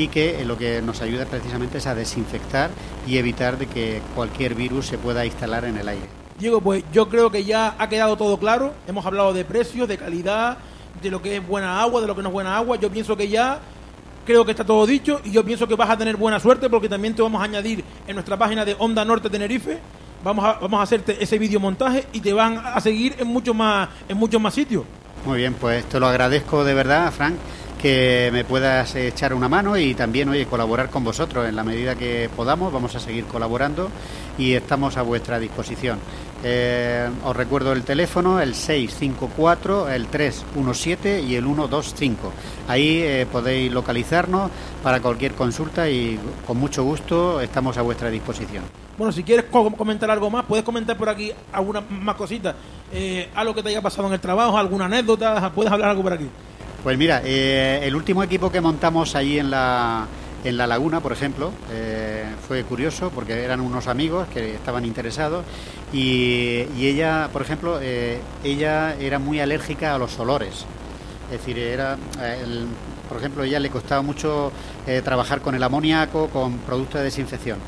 y 0.00 0.08
que 0.08 0.40
eh, 0.40 0.44
lo 0.44 0.56
que 0.56 0.80
nos 0.80 1.02
ayuda 1.02 1.26
precisamente 1.26 1.78
es 1.78 1.86
a 1.86 1.94
desinfectar 1.94 2.70
y 3.06 3.18
evitar 3.18 3.58
de 3.58 3.66
que 3.66 4.00
cualquier 4.14 4.54
virus 4.54 4.86
se 4.86 4.98
pueda 4.98 5.26
instalar 5.26 5.64
en 5.64 5.76
el 5.76 5.88
aire. 5.88 6.06
Diego, 6.38 6.60
pues 6.62 6.84
yo 6.92 7.08
creo 7.08 7.30
que 7.30 7.44
ya 7.44 7.74
ha 7.78 7.88
quedado 7.88 8.16
todo 8.16 8.38
claro. 8.38 8.72
Hemos 8.88 9.04
hablado 9.04 9.34
de 9.34 9.44
precios, 9.44 9.86
de 9.88 9.98
calidad, 9.98 10.56
de 11.02 11.10
lo 11.10 11.20
que 11.20 11.36
es 11.36 11.46
buena 11.46 11.82
agua, 11.82 12.00
de 12.00 12.06
lo 12.06 12.16
que 12.16 12.22
no 12.22 12.28
es 12.28 12.32
buena 12.32 12.56
agua. 12.56 12.76
Yo 12.76 12.90
pienso 12.90 13.14
que 13.14 13.28
ya 13.28 13.60
creo 14.24 14.44
que 14.44 14.52
está 14.52 14.64
todo 14.64 14.86
dicho 14.86 15.20
y 15.22 15.32
yo 15.32 15.44
pienso 15.44 15.68
que 15.68 15.74
vas 15.74 15.90
a 15.90 15.98
tener 15.98 16.16
buena 16.16 16.40
suerte 16.40 16.70
porque 16.70 16.88
también 16.88 17.14
te 17.14 17.20
vamos 17.20 17.40
a 17.42 17.44
añadir 17.44 17.84
en 18.06 18.14
nuestra 18.14 18.38
página 18.38 18.64
de 18.64 18.74
Onda 18.78 19.04
Norte 19.04 19.28
Tenerife. 19.28 19.78
Vamos 20.24 20.44
a, 20.44 20.54
vamos 20.54 20.80
a 20.80 20.82
hacerte 20.82 21.22
ese 21.22 21.38
videomontaje 21.38 22.06
y 22.12 22.20
te 22.20 22.32
van 22.32 22.58
a 22.58 22.80
seguir 22.80 23.16
en 23.18 23.26
muchos 23.26 23.54
más, 23.54 23.88
en 24.08 24.16
muchos 24.16 24.40
más 24.40 24.54
sitios. 24.54 24.84
Muy 25.26 25.38
bien, 25.38 25.52
pues 25.52 25.84
te 25.84 26.00
lo 26.00 26.06
agradezco 26.06 26.64
de 26.64 26.72
verdad, 26.72 27.12
Frank, 27.12 27.34
que 27.80 28.28
me 28.32 28.44
puedas 28.44 28.94
echar 28.94 29.32
una 29.32 29.48
mano 29.48 29.76
y 29.78 29.94
también, 29.94 30.28
oye, 30.28 30.46
colaborar 30.46 30.90
con 30.90 31.02
vosotros 31.04 31.48
en 31.48 31.56
la 31.56 31.64
medida 31.64 31.94
que 31.94 32.28
podamos. 32.36 32.72
Vamos 32.72 32.94
a 32.94 33.00
seguir 33.00 33.24
colaborando 33.24 33.88
y 34.36 34.52
estamos 34.54 34.96
a 34.96 35.02
vuestra 35.02 35.38
disposición. 35.38 35.98
Eh, 36.42 37.08
os 37.24 37.36
recuerdo 37.36 37.72
el 37.72 37.82
teléfono, 37.82 38.40
el 38.40 38.54
654, 38.54 39.90
el 39.90 40.06
317 40.06 41.20
y 41.22 41.34
el 41.36 41.44
125. 41.44 42.32
Ahí 42.68 43.00
eh, 43.02 43.26
podéis 43.30 43.72
localizarnos 43.72 44.50
para 44.82 45.00
cualquier 45.00 45.32
consulta 45.32 45.88
y 45.88 46.18
con 46.46 46.56
mucho 46.58 46.82
gusto 46.84 47.40
estamos 47.40 47.76
a 47.78 47.82
vuestra 47.82 48.10
disposición. 48.10 48.64
Bueno, 48.96 49.12
si 49.12 49.22
quieres 49.22 49.46
co- 49.50 49.70
comentar 49.72 50.10
algo 50.10 50.30
más, 50.30 50.44
puedes 50.44 50.64
comentar 50.64 50.96
por 50.96 51.08
aquí 51.08 51.32
alguna 51.52 51.80
más 51.88 52.16
cositas. 52.16 52.54
Eh, 52.92 53.28
algo 53.34 53.54
que 53.54 53.62
te 53.62 53.70
haya 53.70 53.80
pasado 53.82 54.08
en 54.08 54.14
el 54.14 54.20
trabajo, 54.20 54.56
alguna 54.58 54.84
anécdota, 54.86 55.50
puedes 55.54 55.72
hablar 55.72 55.90
algo 55.90 56.02
por 56.02 56.12
aquí. 56.12 56.26
Pues 56.82 56.96
mira, 56.96 57.20
eh, 57.24 57.80
el 57.82 57.94
último 57.94 58.22
equipo 58.22 58.50
que 58.50 58.60
montamos 58.60 59.14
allí 59.14 59.38
en 59.38 59.50
la, 59.50 60.06
en 60.44 60.56
la 60.56 60.66
laguna, 60.66 61.00
por 61.00 61.12
ejemplo, 61.12 61.52
eh, 61.70 62.24
fue 62.46 62.64
curioso 62.64 63.10
porque 63.14 63.44
eran 63.44 63.60
unos 63.60 63.86
amigos 63.86 64.28
que 64.28 64.54
estaban 64.54 64.84
interesados 64.84 65.44
y, 65.92 66.64
ella, 66.80 67.28
por 67.32 67.42
ejemplo, 67.42 67.78
eh, 67.82 68.20
ella 68.42 68.94
era 68.98 69.18
muy 69.18 69.40
alérgica 69.40 69.94
a 69.94 69.98
los 69.98 70.18
olores. 70.18 70.64
Es 71.30 71.38
decir, 71.38 71.58
era, 71.58 71.98
eh, 72.22 72.64
por 73.08 73.18
ejemplo, 73.18 73.42
a 73.42 73.46
ella 73.46 73.60
le 73.60 73.70
costaba 73.70 74.02
mucho 74.02 74.50
trabajar 75.04 75.40
con 75.40 75.54
el 75.54 75.62
amoníaco, 75.62 76.28
con 76.28 76.58
productos 76.58 77.00
de 77.00 77.04
desinfección. 77.04 77.58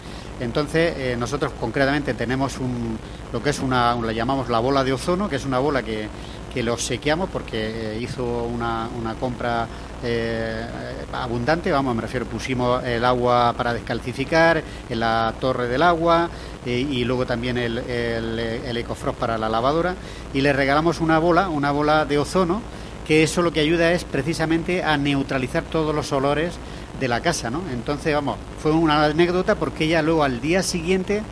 Entonces, 0.40 1.16
nosotros 1.18 1.52
concretamente 1.60 2.14
tenemos 2.14 2.58
un, 2.58 2.98
lo 3.32 3.42
que 3.42 3.50
es 3.50 3.60
una, 3.60 3.94
la 3.94 4.12
llamamos 4.12 4.48
la 4.48 4.58
bola 4.58 4.82
de 4.82 4.92
ozono, 4.92 5.28
que 5.28 5.36
es 5.36 5.44
una 5.44 5.60
bola 5.60 5.82
que, 5.82 6.08
que 6.52 6.62
lo 6.62 6.76
sequeamos 6.76 7.30
porque 7.30 7.94
eh, 7.94 7.98
hizo 8.00 8.44
una, 8.44 8.88
una 8.98 9.14
compra 9.14 9.66
eh, 10.02 10.66
abundante, 11.12 11.70
vamos, 11.70 11.94
me 11.94 12.02
refiero, 12.02 12.26
pusimos 12.26 12.82
el 12.84 13.04
agua 13.04 13.54
para 13.56 13.72
descalcificar 13.72 14.62
en 14.88 15.00
la 15.00 15.32
torre 15.40 15.68
del 15.68 15.82
agua 15.82 16.28
eh, 16.66 16.86
y 16.90 17.04
luego 17.04 17.26
también 17.26 17.56
el, 17.58 17.78
el, 17.78 18.38
el 18.38 18.76
Ecofrost 18.76 19.18
para 19.18 19.38
la 19.38 19.48
lavadora 19.48 19.94
y 20.34 20.40
le 20.40 20.52
regalamos 20.52 21.00
una 21.00 21.18
bola, 21.18 21.48
una 21.48 21.70
bola 21.70 22.04
de 22.04 22.18
ozono, 22.18 22.60
que 23.06 23.22
eso 23.22 23.42
lo 23.42 23.52
que 23.52 23.60
ayuda 23.60 23.92
es 23.92 24.04
precisamente 24.04 24.82
a 24.82 24.96
neutralizar 24.96 25.64
todos 25.64 25.94
los 25.94 26.12
olores 26.12 26.54
de 27.00 27.08
la 27.08 27.20
casa, 27.20 27.50
¿no? 27.50 27.62
Entonces, 27.72 28.14
vamos, 28.14 28.36
fue 28.62 28.72
una 28.72 29.04
anécdota 29.04 29.56
porque 29.56 29.84
ella 29.84 30.02
luego 30.02 30.22
al 30.22 30.40
día 30.40 30.62
siguiente, 30.62 31.22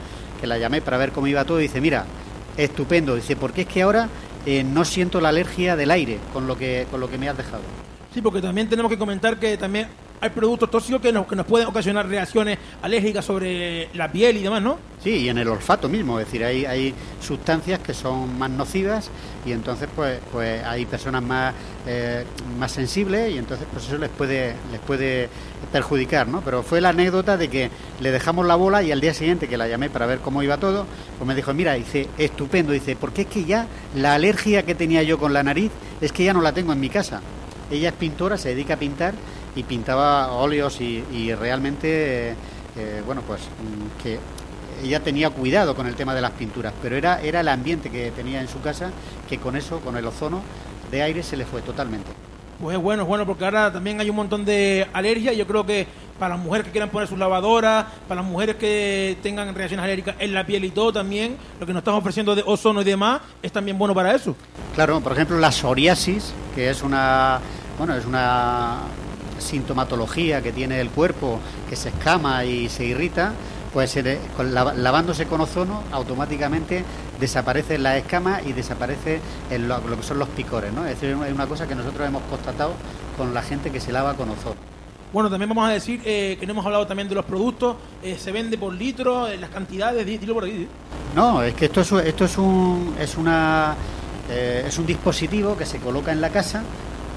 que 0.41 0.47
la 0.47 0.59
llamé 0.59 0.81
para 0.81 0.97
ver 0.97 1.13
cómo 1.13 1.29
iba 1.29 1.45
todo, 1.45 1.59
dice, 1.59 1.81
mira, 1.81 2.07
estupendo, 2.57 3.15
dice, 3.15 3.37
porque 3.37 3.63
es 3.63 3.69
que 3.69 3.83
ahora 3.83 4.09
eh, 4.47 4.65
no 4.65 4.85
siento 4.85 5.21
la 5.21 5.31
alergia 5.31 5.77
del 5.77 5.91
aire 5.91 6.19
con 6.33 6.47
lo 6.47 6.57
que, 6.57 6.87
con 6.91 7.01
lo 7.01 7.11
que 7.11 7.19
me 7.19 7.29
has 7.29 7.37
dejado. 7.37 7.63
Sí, 8.13 8.23
porque 8.23 8.41
también 8.41 8.69
tenemos 8.69 8.91
que 8.91 8.99
comentar 8.99 9.39
que 9.39 9.57
también 9.57 9.89
hay 10.21 10.31
productos 10.31 10.71
tóxicos 10.71 11.01
que 11.01 11.13
nos, 11.13 11.27
que 11.27 11.35
nos 11.35 11.47
pueden 11.47 11.67
ocasionar 11.67 12.07
reacciones 12.07 12.59
alérgicas 12.83 13.25
sobre 13.25 13.89
la 13.95 14.13
piel 14.13 14.37
y 14.37 14.43
demás, 14.43 14.63
¿no? 14.63 14.79
Sí, 15.03 15.11
y 15.11 15.29
en 15.31 15.39
el 15.39 15.49
olfato 15.49 15.89
mismo, 15.89 16.21
es 16.21 16.27
decir, 16.27 16.45
hay, 16.45 16.67
hay 16.67 16.95
sustancias 17.23 17.81
que 17.81 17.95
son 17.95 18.39
más 18.39 18.51
nocivas 18.51 19.11
y 19.47 19.53
entonces 19.53 19.89
pues, 19.97 20.21
pues 20.31 20.63
hay 20.63 20.85
personas 20.85 21.23
más, 21.23 21.55
eh, 21.87 22.25
más 22.59 22.71
sensibles 22.73 23.33
y 23.33 23.39
entonces 23.39 23.67
pues 23.73 23.87
eso 23.87 23.97
les 23.97 24.11
puede, 24.11 24.55
les 24.71 24.81
puede 24.81 25.31
perjudicar, 25.73 26.29
¿no? 26.29 26.43
Pero 26.43 26.63
fue 26.63 26.83
la 26.83 26.91
anécdota 26.91 27.39
de 27.39 27.49
que 27.49 27.71
le 28.01 28.11
dejamos 28.11 28.47
la 28.47 28.57
bola 28.57 28.83
y 28.83 28.93
al 28.93 29.01
día 29.01 29.15
siguiente 29.15 29.49
que 29.49 29.57
la 29.57 29.69
llamé 29.69 29.89
para 29.89 30.05
ver 30.05 30.19
cómo 30.19 30.43
iba 30.43 30.59
todo, 30.59 30.85
pues 31.17 31.27
me 31.27 31.35
dijo, 31.35 31.55
mira, 31.55 31.75
dice, 31.75 32.09
estupendo, 32.19 32.73
dice, 32.73 32.95
porque 32.95 33.23
es 33.23 33.29
que 33.29 33.45
ya 33.47 33.67
la 33.97 34.15
alergia 34.15 34.65
que 34.65 34.75
tenía 34.75 35.03
yo 35.03 35.19
con 35.19 35.33
la 35.33 35.43
nariz 35.43 35.71
es 36.03 36.13
que 36.13 36.25
ya 36.25 36.35
no 36.35 36.43
la 36.43 36.53
tengo 36.53 36.75
en 36.75 36.81
mi 36.81 36.91
casa. 36.91 37.23
Ella 37.71 37.91
es 37.91 37.95
pintora, 37.95 38.37
se 38.37 38.51
dedica 38.51 38.75
a 38.75 38.79
pintar 38.79 39.15
y 39.55 39.63
pintaba 39.63 40.33
óleos 40.33 40.81
y, 40.81 41.05
y 41.13 41.35
realmente, 41.35 42.31
eh, 42.31 42.35
eh, 42.77 43.03
bueno, 43.05 43.23
pues 43.27 43.41
mm, 43.43 44.03
que 44.03 44.19
ella 44.83 45.01
tenía 45.01 45.31
cuidado 45.31 45.75
con 45.75 45.87
el 45.87 45.95
tema 45.95 46.15
de 46.15 46.21
las 46.21 46.33
pinturas, 46.33 46.73
pero 46.83 46.97
era, 46.97 47.21
era 47.21 47.41
el 47.41 47.49
ambiente 47.49 47.91
que 47.91 48.11
tenía 48.13 48.41
en 48.41 48.49
su 48.49 48.61
casa 48.61 48.91
que 49.29 49.39
con 49.39 49.57
eso, 49.57 49.81
con 49.81 49.97
el 49.97 50.07
ozono 50.07 50.43
de 50.91 51.03
aire, 51.03 51.23
se 51.23 51.37
le 51.37 51.45
fue 51.45 51.63
totalmente. 51.63 52.11
Pues 52.61 52.77
es 52.77 52.83
bueno, 52.83 53.03
es 53.03 53.09
bueno, 53.09 53.25
porque 53.25 53.45
ahora 53.45 53.73
también 53.73 54.01
hay 54.01 54.11
un 54.11 54.17
montón 54.17 54.45
de 54.45 54.87
alergias. 54.93 55.35
Yo 55.35 55.47
creo 55.47 55.65
que 55.65 55.87
para 56.19 56.35
las 56.37 56.45
mujeres 56.45 56.67
que 56.67 56.73
quieran 56.73 56.91
poner 56.91 57.09
sus 57.09 57.19
lavadoras, 57.19 57.87
para 58.07 58.21
las 58.21 58.31
mujeres 58.31 58.57
que 58.57 59.17
tengan 59.23 59.55
reacciones 59.55 59.83
alérgicas 59.83 60.17
en 60.19 60.35
la 60.35 60.45
piel 60.45 60.65
y 60.65 60.71
todo 60.71 60.93
también, 60.93 61.37
lo 61.59 61.65
que 61.65 61.73
nos 61.73 61.81
están 61.81 61.95
ofreciendo 61.95 62.35
de 62.35 62.43
ozono 62.45 62.83
y 62.83 62.85
demás, 62.85 63.23
es 63.43 63.51
también 63.51 63.79
bueno 63.79 63.95
para 63.95 64.15
eso. 64.15 64.37
Claro, 64.75 65.01
por 65.01 65.13
ejemplo, 65.13 65.39
la 65.39 65.51
psoriasis, 65.51 66.35
que 66.55 66.69
es 66.69 66.83
una, 66.83 67.41
bueno, 67.79 67.95
es 67.95 68.05
una 68.05 68.81
sintomatología 69.41 70.43
que 70.43 70.53
tiene 70.53 70.81
el 70.81 70.91
cuerpo, 70.91 71.39
que 71.69 71.77
se 71.77 71.89
escama 71.91 72.45
y 72.45 72.69
se 72.69 72.85
irrita, 72.85 73.33
pues 73.73 73.97
con 74.37 74.53
lavándose 74.55 75.27
con 75.27 75.41
ozono 75.41 75.83
automáticamente 75.93 76.85
desaparece 77.21 77.79
la 77.79 77.97
escama 77.97 78.41
y 78.45 78.53
desaparece 78.53 79.21
el- 79.51 79.69
lo, 79.69 79.81
que 79.97 80.03
son 80.03 80.19
los 80.19 80.29
picores, 80.29 80.73
¿no? 80.73 80.85
Es 80.87 81.01
decir, 81.01 81.17
es 81.27 81.33
una 81.33 81.47
cosa 81.47 81.67
que 81.69 81.75
nosotros 81.75 82.07
hemos 82.07 82.23
constatado 82.25 82.73
con 83.17 83.33
la 83.33 83.43
gente 83.43 83.71
que 83.71 83.81
se 83.81 83.93
lava 83.93 84.15
con 84.15 84.29
ozono. 84.31 84.57
Bueno, 85.13 85.29
también 85.29 85.49
vamos 85.49 85.69
a 85.69 85.73
decir 85.73 86.01
eh, 86.05 86.37
que 86.39 86.47
no 86.47 86.53
hemos 86.53 86.65
hablado 86.67 86.87
también 86.87 87.09
de 87.09 87.15
los 87.17 87.25
productos, 87.25 87.77
eh, 88.03 88.17
se 88.19 88.31
vende 88.33 88.57
por 88.59 88.73
litro, 88.73 89.27
eh, 89.29 89.37
las 89.39 89.51
cantidades, 89.51 90.05
di- 90.07 90.19
dilo 90.19 90.35
por 90.35 90.45
aquí. 90.45 90.67
No, 91.15 91.43
es 91.43 91.55
que 91.55 91.65
esto 91.67 91.81
es, 91.81 91.93
esto 91.93 92.25
es 92.25 92.39
un 92.39 92.95
es 92.99 93.17
una 93.17 93.75
es 94.29 94.79
un 94.79 94.87
dispositivo 94.87 95.57
que 95.57 95.67
se 95.67 95.79
coloca 95.79 96.13
en 96.13 96.21
la 96.21 96.31
casa 96.31 96.63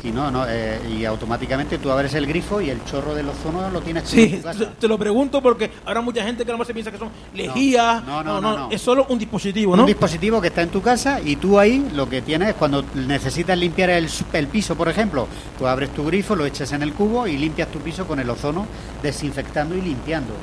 y 0.03 0.11
no, 0.11 0.29
no 0.29 0.45
eh, 0.47 0.79
y 0.99 1.05
automáticamente 1.05 1.77
tú 1.77 1.89
abres 1.89 2.13
el 2.13 2.27
grifo 2.27 2.59
y 2.59 2.69
el 2.69 2.83
chorro 2.83 3.15
del 3.15 3.29
ozono 3.29 3.69
lo 3.69 3.79
tienes 3.81 4.03
en 4.03 4.09
Sí, 4.09 4.35
tu 4.37 4.43
casa. 4.43 4.69
te, 4.77 4.87
lo 4.87 4.97
pregunto 4.97 5.41
porque 5.41 5.71
ahora 5.85 6.01
mucha 6.01 6.23
gente 6.23 6.43
que 6.43 6.51
a 6.51 6.53
lo 6.53 6.57
mejor 6.57 6.67
se 6.67 6.73
piensa 6.73 6.91
que 6.91 6.97
son 6.97 7.09
lejías. 7.33 8.03
no, 8.05 8.21
no, 8.23 8.41
no, 8.41 8.57
no. 8.57 8.69
es 8.69 8.81
solo 8.81 9.05
un 9.09 9.17
dispositivo, 9.17 9.73
Un 9.73 9.79
¿no? 9.79 9.85
dispositivo 9.85 10.41
que 10.41 10.47
está 10.47 10.61
en 10.61 10.69
tu 10.69 10.81
casa 10.81 11.21
y 11.23 11.37
tú 11.37 11.57
ahí 11.57 11.89
lo 11.93 12.09
que 12.09 12.21
tienes 12.21 12.49
es 12.49 12.55
cuando 12.55 12.83
necesitas 12.95 13.57
limpiar 13.57 13.91
el, 13.91 14.09
el 14.33 14.47
piso, 14.47 14.75
por 14.75 14.89
ejemplo, 14.89 15.27
tú 15.57 15.67
abres 15.67 15.89
tu 15.93 16.03
grifo, 16.05 16.35
lo 16.35 16.45
echas 16.45 16.71
en 16.73 16.83
el 16.83 16.93
cubo 16.93 17.25
y 17.25 17.37
limpias 17.37 17.69
tu 17.69 17.79
piso 17.79 18.05
con 18.05 18.19
el 18.19 18.29
ozono, 18.29 18.65
desinfectando 19.01 19.75
y 19.75 19.81
limpiando. 19.81 20.33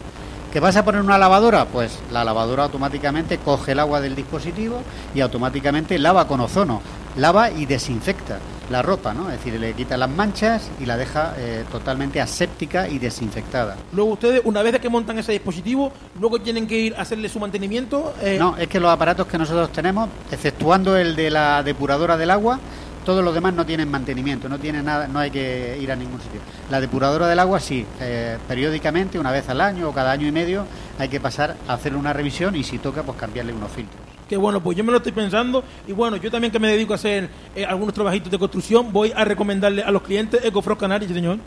¿Que 0.53 0.59
vas 0.59 0.75
a 0.77 0.85
poner 0.85 1.01
una 1.03 1.16
lavadora? 1.18 1.66
Pues 1.66 1.99
la 2.11 2.25
lavadora 2.25 2.64
automáticamente 2.64 3.38
coge 3.38 3.73
el 3.73 3.79
agua 3.79 4.01
del 4.01 4.16
dispositivo 4.16 4.83
y 5.14 5.20
automáticamente 5.20 5.96
lava 5.99 6.27
con 6.27 6.40
ozono, 6.40 6.81
lava 7.16 7.51
y 7.53 7.66
desinfecta 7.66 8.38
la 8.71 8.83
ropa, 8.83 9.13
¿no? 9.13 9.31
Es 9.31 9.39
decir, 9.39 9.59
le 9.61 9.73
quita 9.75 9.97
las 9.97 10.09
manchas 10.09 10.71
y 10.81 10.87
la 10.87 10.97
deja 10.97 11.35
eh, 11.37 11.65
totalmente 11.71 12.21
aséptica 12.21 12.89
y 12.89 12.99
desinfectada. 12.99 13.77
Luego 13.93 14.13
ustedes, 14.13 14.41
una 14.45 14.63
vez 14.63 14.79
que 14.79 14.89
montan 14.89 15.19
ese 15.19 15.33
dispositivo, 15.33 15.93
luego 16.19 16.41
tienen 16.41 16.67
que 16.67 16.79
ir 16.79 16.95
a 16.95 17.03
hacerle 17.03 17.29
su 17.29 17.41
mantenimiento. 17.41 18.15
eh, 18.23 18.37
No, 18.39 18.57
es 18.57 18.69
que 18.69 18.79
los 18.81 18.91
aparatos 18.91 19.27
que 19.27 19.37
nosotros 19.37 19.73
tenemos, 19.73 20.09
exceptuando 20.31 20.97
el 20.97 21.17
de 21.17 21.31
la 21.31 21.63
depuradora 21.63 22.17
del 22.17 22.31
agua, 22.31 22.61
todos 23.05 23.25
los 23.25 23.35
demás 23.35 23.55
no 23.55 23.65
tienen 23.67 23.91
mantenimiento, 23.91 24.49
no 24.49 24.59
tiene 24.59 24.83
nada, 24.83 25.09
no 25.09 25.19
hay 25.19 25.31
que 25.31 25.79
ir 25.81 25.91
a 25.91 25.97
ningún 25.97 26.21
sitio. 26.21 26.41
La 26.71 26.81
depuradora 26.81 27.27
del 27.27 27.39
agua 27.39 27.59
sí, 27.59 27.85
eh, 28.01 28.39
periódicamente, 28.47 29.19
una 29.19 29.33
vez 29.33 29.49
al 29.49 29.61
año 29.61 29.89
o 29.89 29.93
cada 29.93 30.13
año 30.13 30.29
y 30.29 30.33
medio, 30.33 30.65
hay 30.99 31.09
que 31.09 31.19
pasar 31.19 31.57
a 31.67 31.73
hacer 31.75 31.97
una 31.97 32.13
revisión 32.13 32.55
y 32.55 32.63
si 32.63 32.79
toca, 32.79 33.03
pues 33.03 33.19
cambiarle 33.19 33.53
unos 33.53 33.71
filtros. 33.73 34.01
Que 34.31 34.37
bueno, 34.37 34.62
pues 34.62 34.79
yo 34.79 34.85
me 34.85 34.93
lo 34.93 34.99
estoy 34.99 35.11
pensando. 35.11 35.64
Y 35.88 35.93
bueno, 35.93 36.16
yo 36.16 36.31
también 36.31 36.53
que 36.53 36.61
me 36.61 36.69
dedico 36.69 36.93
a 36.93 36.97
hacer 36.97 37.29
eh, 37.57 37.64
algunos 37.64 37.93
trabajitos 37.93 38.31
de 38.31 38.38
construcción, 38.38 38.93
voy 38.93 39.12
a 39.14 39.25
recomendarle 39.25 39.83
a 39.83 39.90
los 39.90 40.03
clientes 40.03 40.45
Ecofrost 40.45 40.81
Canarias, 40.81 41.11
señor. 41.11 41.38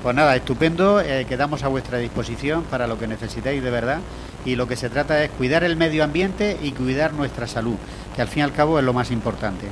Pues 0.00 0.14
nada, 0.14 0.36
estupendo, 0.36 1.00
eh, 1.00 1.26
quedamos 1.28 1.64
a 1.64 1.68
vuestra 1.68 1.98
disposición 1.98 2.62
para 2.62 2.86
lo 2.86 3.00
que 3.00 3.08
necesitéis 3.08 3.64
de 3.64 3.70
verdad 3.70 3.98
y 4.44 4.54
lo 4.54 4.68
que 4.68 4.76
se 4.76 4.88
trata 4.88 5.24
es 5.24 5.30
cuidar 5.30 5.64
el 5.64 5.74
medio 5.74 6.04
ambiente 6.04 6.56
y 6.62 6.70
cuidar 6.70 7.14
nuestra 7.14 7.48
salud, 7.48 7.74
que 8.14 8.22
al 8.22 8.28
fin 8.28 8.40
y 8.40 8.44
al 8.44 8.52
cabo 8.52 8.78
es 8.78 8.84
lo 8.84 8.92
más 8.92 9.10
importante. 9.10 9.66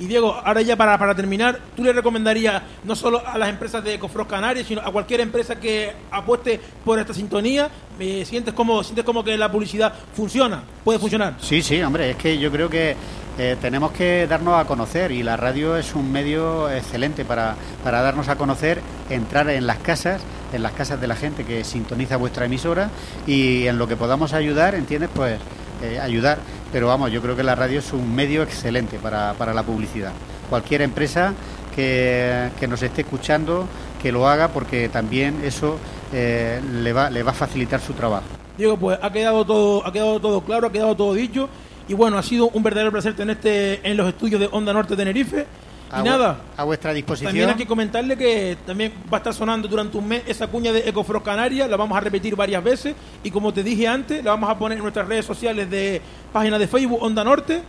Y 0.00 0.06
Diego, 0.06 0.32
ahora 0.44 0.62
ya 0.62 0.76
para, 0.76 0.96
para 0.96 1.14
terminar, 1.14 1.58
¿tú 1.74 1.82
le 1.82 1.92
recomendarías 1.92 2.62
no 2.84 2.94
solo 2.94 3.20
a 3.26 3.36
las 3.36 3.48
empresas 3.48 3.82
de 3.82 3.94
Ecofrost 3.94 4.30
Canarias, 4.30 4.66
sino 4.66 4.80
a 4.80 4.92
cualquier 4.92 5.20
empresa 5.20 5.56
que 5.56 5.92
apueste 6.10 6.60
por 6.84 6.98
esta 6.98 7.12
sintonía? 7.12 7.68
¿Me 7.98 8.24
sientes 8.24 8.54
como 8.54 8.84
sientes 8.84 9.04
como 9.04 9.24
que 9.24 9.36
la 9.36 9.50
publicidad 9.50 9.92
funciona? 10.14 10.62
¿Puede 10.84 11.00
funcionar? 11.00 11.34
Sí, 11.40 11.62
sí, 11.62 11.82
hombre, 11.82 12.10
es 12.10 12.16
que 12.16 12.38
yo 12.38 12.52
creo 12.52 12.70
que 12.70 12.94
eh, 13.38 13.56
tenemos 13.60 13.90
que 13.90 14.28
darnos 14.28 14.60
a 14.60 14.64
conocer 14.66 15.10
y 15.10 15.24
la 15.24 15.36
radio 15.36 15.76
es 15.76 15.94
un 15.94 16.12
medio 16.12 16.70
excelente 16.70 17.24
para, 17.24 17.56
para 17.82 18.00
darnos 18.00 18.28
a 18.28 18.36
conocer, 18.36 18.80
entrar 19.10 19.48
en 19.50 19.66
las 19.66 19.78
casas, 19.78 20.22
en 20.52 20.62
las 20.62 20.72
casas 20.72 21.00
de 21.00 21.08
la 21.08 21.16
gente 21.16 21.44
que 21.44 21.64
sintoniza 21.64 22.16
vuestra 22.16 22.46
emisora 22.46 22.90
y 23.26 23.66
en 23.66 23.78
lo 23.78 23.88
que 23.88 23.96
podamos 23.96 24.32
ayudar, 24.32 24.76
¿entiendes? 24.76 25.10
Pues 25.12 25.40
eh, 25.82 26.00
ayudar. 26.00 26.38
Pero 26.72 26.86
vamos, 26.86 27.10
yo 27.10 27.22
creo 27.22 27.34
que 27.34 27.42
la 27.42 27.54
radio 27.54 27.78
es 27.78 27.92
un 27.92 28.14
medio 28.14 28.42
excelente 28.42 28.98
para, 28.98 29.34
para 29.34 29.54
la 29.54 29.62
publicidad. 29.62 30.12
Cualquier 30.50 30.82
empresa 30.82 31.32
que, 31.74 32.50
que 32.58 32.68
nos 32.68 32.82
esté 32.82 33.02
escuchando, 33.02 33.66
que 34.02 34.12
lo 34.12 34.28
haga 34.28 34.48
porque 34.48 34.88
también 34.88 35.40
eso 35.44 35.78
eh, 36.12 36.60
le, 36.82 36.92
va, 36.92 37.10
le 37.10 37.22
va 37.22 37.30
a 37.30 37.34
facilitar 37.34 37.80
su 37.80 37.94
trabajo. 37.94 38.26
Diego, 38.56 38.76
pues 38.76 38.98
ha 39.00 39.12
quedado 39.12 39.44
todo, 39.44 39.86
ha 39.86 39.92
quedado 39.92 40.20
todo 40.20 40.40
claro, 40.42 40.66
ha 40.66 40.72
quedado 40.72 40.96
todo 40.96 41.14
dicho. 41.14 41.48
Y 41.86 41.94
bueno, 41.94 42.18
ha 42.18 42.22
sido 42.22 42.50
un 42.50 42.62
verdadero 42.62 42.92
placer 42.92 43.16
tenerte 43.16 43.80
en 43.88 43.96
los 43.96 44.08
estudios 44.08 44.40
de 44.40 44.48
Onda 44.52 44.72
Norte 44.72 44.94
Tenerife. 44.94 45.46
A 45.90 46.00
Y 46.00 46.04
nada, 46.04 46.38
a 46.56 46.64
vuestra 46.64 46.92
disposición. 46.92 47.30
también 47.30 47.48
hay 47.48 47.54
que 47.56 47.66
comentarle 47.66 48.16
que 48.16 48.56
también 48.66 48.92
va 49.12 49.16
a 49.16 49.20
estar 49.20 49.32
sonando 49.32 49.68
durante 49.68 49.96
un 49.96 50.06
mes 50.06 50.22
esa 50.26 50.46
cuña 50.46 50.72
de 50.72 50.88
Ecofrost 50.88 51.24
Canarias, 51.24 51.68
la 51.68 51.76
vamos 51.76 51.96
a 51.96 52.00
repetir 52.00 52.36
varias 52.36 52.62
veces 52.62 52.94
y 53.22 53.30
como 53.30 53.52
te 53.54 53.62
dije 53.62 53.88
antes, 53.88 54.22
la 54.22 54.32
vamos 54.32 54.50
a 54.50 54.58
poner 54.58 54.76
en 54.78 54.82
nuestras 54.82 55.08
redes 55.08 55.24
sociales 55.24 55.70
de 55.70 56.02
página 56.32 56.58
de 56.58 56.68
Facebook 56.68 57.02
Onda 57.02 57.24
Norte 57.24 57.62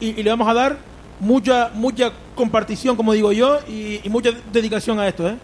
y, 0.00 0.18
y 0.18 0.22
le 0.22 0.30
vamos 0.30 0.48
a 0.48 0.54
dar 0.54 0.78
mucha 1.20 1.70
mucha 1.74 2.10
compartición, 2.34 2.96
como 2.96 3.12
digo 3.12 3.30
yo, 3.30 3.58
y, 3.68 4.00
y 4.02 4.08
mucha 4.08 4.30
dedicación 4.52 4.98
a 4.98 5.06
esto, 5.06 5.28
¿eh? 5.28 5.36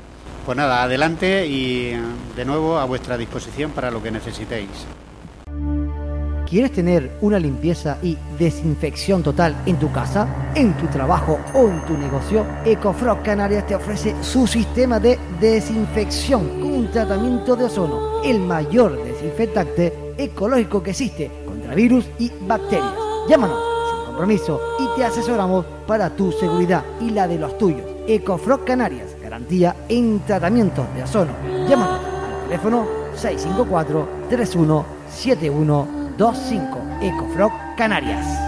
Pues 0.44 0.56
nada, 0.56 0.82
adelante 0.84 1.46
y 1.46 1.92
de 2.36 2.44
nuevo 2.44 2.78
a 2.78 2.84
vuestra 2.86 3.16
disposición 3.18 3.70
para 3.72 3.90
lo 3.90 4.02
que 4.02 4.10
necesitéis. 4.10 4.68
¿Quieres 6.48 6.70
tener 6.70 7.10
una 7.22 7.40
limpieza 7.40 7.98
y 8.04 8.16
desinfección 8.38 9.20
total 9.20 9.56
en 9.66 9.80
tu 9.80 9.90
casa, 9.90 10.28
en 10.54 10.76
tu 10.76 10.86
trabajo 10.86 11.40
o 11.52 11.68
en 11.68 11.84
tu 11.84 11.98
negocio? 11.98 12.46
Ecofrost 12.64 13.22
Canarias 13.22 13.66
te 13.66 13.74
ofrece 13.74 14.14
su 14.22 14.46
sistema 14.46 15.00
de 15.00 15.18
desinfección 15.40 16.60
con 16.60 16.72
un 16.72 16.90
tratamiento 16.92 17.56
de 17.56 17.64
ozono, 17.64 18.22
el 18.22 18.38
mayor 18.38 19.02
desinfectante 19.02 20.14
ecológico 20.16 20.84
que 20.84 20.90
existe 20.90 21.30
contra 21.44 21.74
virus 21.74 22.06
y 22.20 22.30
bacterias. 22.46 22.94
Llámanos 23.28 23.58
sin 23.90 24.06
compromiso 24.06 24.60
y 24.78 24.96
te 24.96 25.04
asesoramos 25.04 25.66
para 25.88 26.10
tu 26.10 26.30
seguridad 26.30 26.84
y 27.00 27.10
la 27.10 27.26
de 27.26 27.40
los 27.40 27.58
tuyos. 27.58 27.82
Ecofrost 28.06 28.62
Canarias, 28.62 29.16
garantía 29.20 29.74
en 29.88 30.20
tratamientos 30.20 30.86
de 30.94 31.02
ozono. 31.02 31.32
Llámanos 31.68 31.98
al 31.98 32.44
teléfono 32.44 32.86
654 33.16 34.08
3171 34.28 35.95
25 36.16 37.02
Ecofrog 37.02 37.52
Canarias. 37.76 38.45